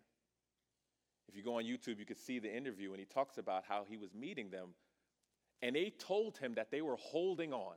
If 1.28 1.36
you 1.36 1.44
go 1.44 1.58
on 1.58 1.64
YouTube, 1.64 2.00
you 2.00 2.06
can 2.06 2.16
see 2.16 2.40
the 2.40 2.54
interview, 2.54 2.92
and 2.92 3.00
he 3.00 3.06
talks 3.06 3.38
about 3.38 3.64
how 3.68 3.86
he 3.88 3.98
was 3.98 4.14
meeting 4.14 4.50
them, 4.50 4.70
and 5.62 5.76
they 5.76 5.94
told 5.98 6.38
him 6.38 6.56
that 6.56 6.72
they 6.72 6.82
were 6.82 6.98
holding 6.98 7.54
on. 7.54 7.76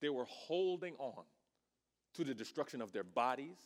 They 0.00 0.08
were 0.08 0.26
holding 0.26 0.94
on 0.98 1.24
to 2.14 2.24
the 2.24 2.34
destruction 2.34 2.80
of 2.80 2.92
their 2.92 3.04
bodies 3.04 3.58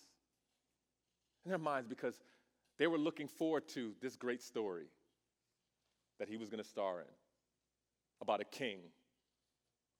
and 1.46 1.52
their 1.52 1.58
minds 1.58 1.86
because 1.86 2.20
they 2.76 2.88
were 2.88 2.98
looking 2.98 3.28
forward 3.28 3.68
to 3.68 3.92
this 4.02 4.16
great 4.16 4.42
story 4.42 4.86
that 6.18 6.28
he 6.28 6.36
was 6.36 6.48
going 6.48 6.62
to 6.62 6.68
star 6.68 7.00
in 7.00 7.06
about 8.20 8.40
a 8.40 8.44
king 8.44 8.78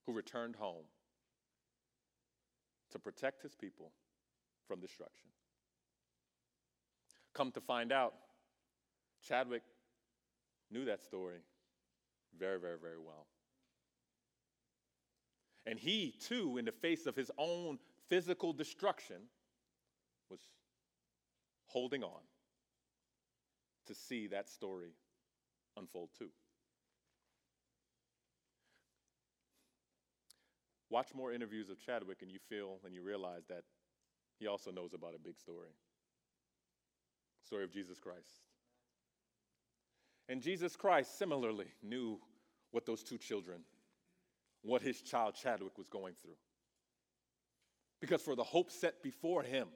who 0.06 0.12
returned 0.12 0.56
home 0.56 0.84
to 2.90 2.98
protect 2.98 3.42
his 3.42 3.54
people 3.54 3.92
from 4.66 4.80
destruction. 4.80 5.28
Come 7.32 7.52
to 7.52 7.60
find 7.60 7.92
out, 7.92 8.14
Chadwick 9.22 9.62
knew 10.70 10.84
that 10.86 11.04
story 11.04 11.38
very, 12.38 12.58
very, 12.58 12.78
very 12.80 12.98
well. 12.98 13.26
And 15.64 15.78
he, 15.78 16.14
too, 16.20 16.58
in 16.58 16.64
the 16.64 16.72
face 16.72 17.06
of 17.06 17.14
his 17.14 17.30
own 17.38 17.78
physical 18.08 18.52
destruction, 18.52 19.16
was 20.30 20.40
holding 21.76 22.02
on 22.02 22.22
to 23.86 23.94
see 23.94 24.28
that 24.28 24.48
story 24.48 24.94
unfold 25.76 26.08
too. 26.18 26.30
Watch 30.88 31.08
more 31.14 31.34
interviews 31.34 31.68
of 31.68 31.78
Chadwick, 31.78 32.22
and 32.22 32.32
you 32.32 32.38
feel 32.48 32.78
and 32.86 32.94
you 32.94 33.02
realize 33.02 33.42
that 33.50 33.64
he 34.40 34.46
also 34.46 34.70
knows 34.70 34.94
about 34.94 35.14
a 35.14 35.18
big 35.18 35.36
story 35.36 35.68
story 37.44 37.62
of 37.62 37.70
Jesus 37.70 37.98
Christ. 37.98 38.40
And 40.30 40.40
Jesus 40.40 40.76
Christ 40.76 41.18
similarly 41.18 41.68
knew 41.82 42.18
what 42.70 42.86
those 42.86 43.02
two 43.02 43.18
children, 43.18 43.58
what 44.62 44.80
his 44.80 45.02
child 45.02 45.34
Chadwick 45.34 45.76
was 45.76 45.90
going 45.90 46.14
through. 46.14 46.38
Because 48.00 48.22
for 48.22 48.34
the 48.34 48.42
hope 48.42 48.70
set 48.70 49.02
before 49.02 49.42
him, 49.42 49.68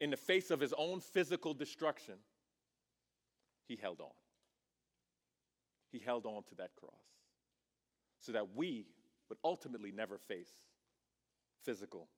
in 0.00 0.10
the 0.10 0.16
face 0.16 0.50
of 0.50 0.60
his 0.60 0.72
own 0.76 1.00
physical 1.00 1.54
destruction, 1.54 2.14
he 3.66 3.76
held 3.76 4.00
on. 4.00 4.10
He 5.90 5.98
held 5.98 6.26
on 6.26 6.42
to 6.44 6.54
that 6.56 6.70
cross 6.76 6.92
so 8.20 8.32
that 8.32 8.54
we 8.54 8.86
would 9.28 9.38
ultimately 9.44 9.90
never 9.90 10.18
face 10.18 10.50
physical, 11.64 12.08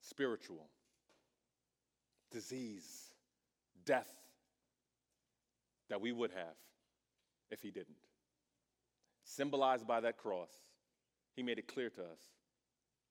spiritual, 0.00 0.68
disease, 2.30 3.12
death 3.84 4.10
that 5.88 6.00
we 6.00 6.12
would 6.12 6.30
have 6.30 6.56
if 7.50 7.60
he 7.60 7.70
didn't. 7.70 7.96
Symbolized 9.24 9.86
by 9.86 10.00
that 10.00 10.16
cross, 10.16 10.50
he 11.36 11.42
made 11.42 11.58
it 11.58 11.68
clear 11.68 11.90
to 11.90 12.00
us 12.00 12.20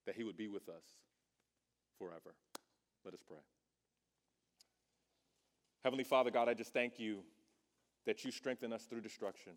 that 0.05 0.16
he 0.16 0.24
would 0.24 0.38
be 0.38 0.47
with 0.47 0.68
us 0.68 0.84
forever. 1.97 2.36
Let 3.04 3.14
us 3.14 3.22
pray. 3.28 3.38
Heavenly 5.84 6.04
Father, 6.04 6.30
God, 6.30 6.47
I 6.47 6.54
just 6.54 6.74
thank 6.74 6.99
you 6.99 7.20
that 8.06 8.24
you 8.24 8.32
strengthen 8.32 8.72
us 8.72 8.84
through 8.84 9.02
destruction. 9.02 9.54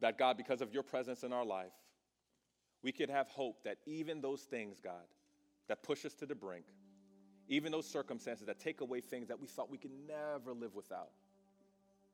That, 0.00 0.18
God, 0.18 0.36
because 0.36 0.60
of 0.60 0.72
your 0.72 0.82
presence 0.82 1.22
in 1.22 1.32
our 1.32 1.44
life, 1.44 1.72
we 2.82 2.92
could 2.92 3.10
have 3.10 3.28
hope 3.28 3.64
that 3.64 3.78
even 3.86 4.20
those 4.20 4.42
things, 4.42 4.78
God, 4.82 4.94
that 5.68 5.82
push 5.82 6.04
us 6.04 6.14
to 6.14 6.26
the 6.26 6.34
brink, 6.34 6.66
even 7.48 7.72
those 7.72 7.88
circumstances 7.88 8.46
that 8.46 8.58
take 8.58 8.80
away 8.80 9.00
things 9.00 9.28
that 9.28 9.40
we 9.40 9.46
thought 9.46 9.70
we 9.70 9.78
could 9.78 9.92
never 10.06 10.52
live 10.52 10.74
without. 10.74 11.10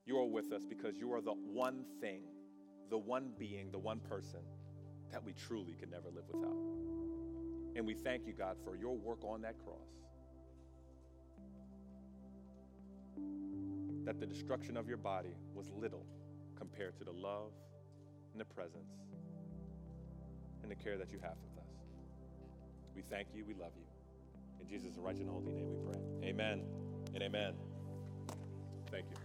You 0.04 0.18
are 0.18 0.26
with 0.26 0.52
us 0.52 0.64
because 0.64 0.96
you 0.96 1.12
are 1.12 1.20
the 1.20 1.32
one 1.32 1.84
thing, 2.00 2.22
the 2.90 2.98
one 2.98 3.32
being, 3.38 3.70
the 3.70 3.78
one 3.78 4.00
person 4.00 4.40
that 5.10 5.22
we 5.24 5.32
truly 5.32 5.74
can 5.78 5.90
never 5.90 6.08
live 6.08 6.24
without. 6.32 7.11
And 7.74 7.86
we 7.86 7.94
thank 7.94 8.26
you, 8.26 8.32
God, 8.32 8.56
for 8.64 8.76
your 8.76 8.96
work 8.96 9.24
on 9.24 9.42
that 9.42 9.56
cross. 9.64 9.88
That 14.04 14.20
the 14.20 14.26
destruction 14.26 14.76
of 14.76 14.88
your 14.88 14.98
body 14.98 15.34
was 15.54 15.70
little 15.70 16.04
compared 16.56 16.96
to 16.98 17.04
the 17.04 17.12
love 17.12 17.52
and 18.32 18.40
the 18.40 18.44
presence 18.44 18.92
and 20.62 20.70
the 20.70 20.76
care 20.76 20.98
that 20.98 21.12
you 21.12 21.18
have 21.22 21.36
with 21.42 21.58
us. 21.58 21.70
We 22.94 23.02
thank 23.02 23.28
you. 23.34 23.44
We 23.46 23.54
love 23.54 23.72
you. 23.76 23.86
In 24.60 24.68
Jesus' 24.68 24.96
righteous 24.98 25.22
and 25.22 25.30
holy 25.30 25.52
name 25.52 25.68
we 25.68 25.92
pray. 25.92 26.28
Amen 26.28 26.62
and 27.14 27.22
amen. 27.22 27.54
Thank 28.90 29.06
you. 29.10 29.16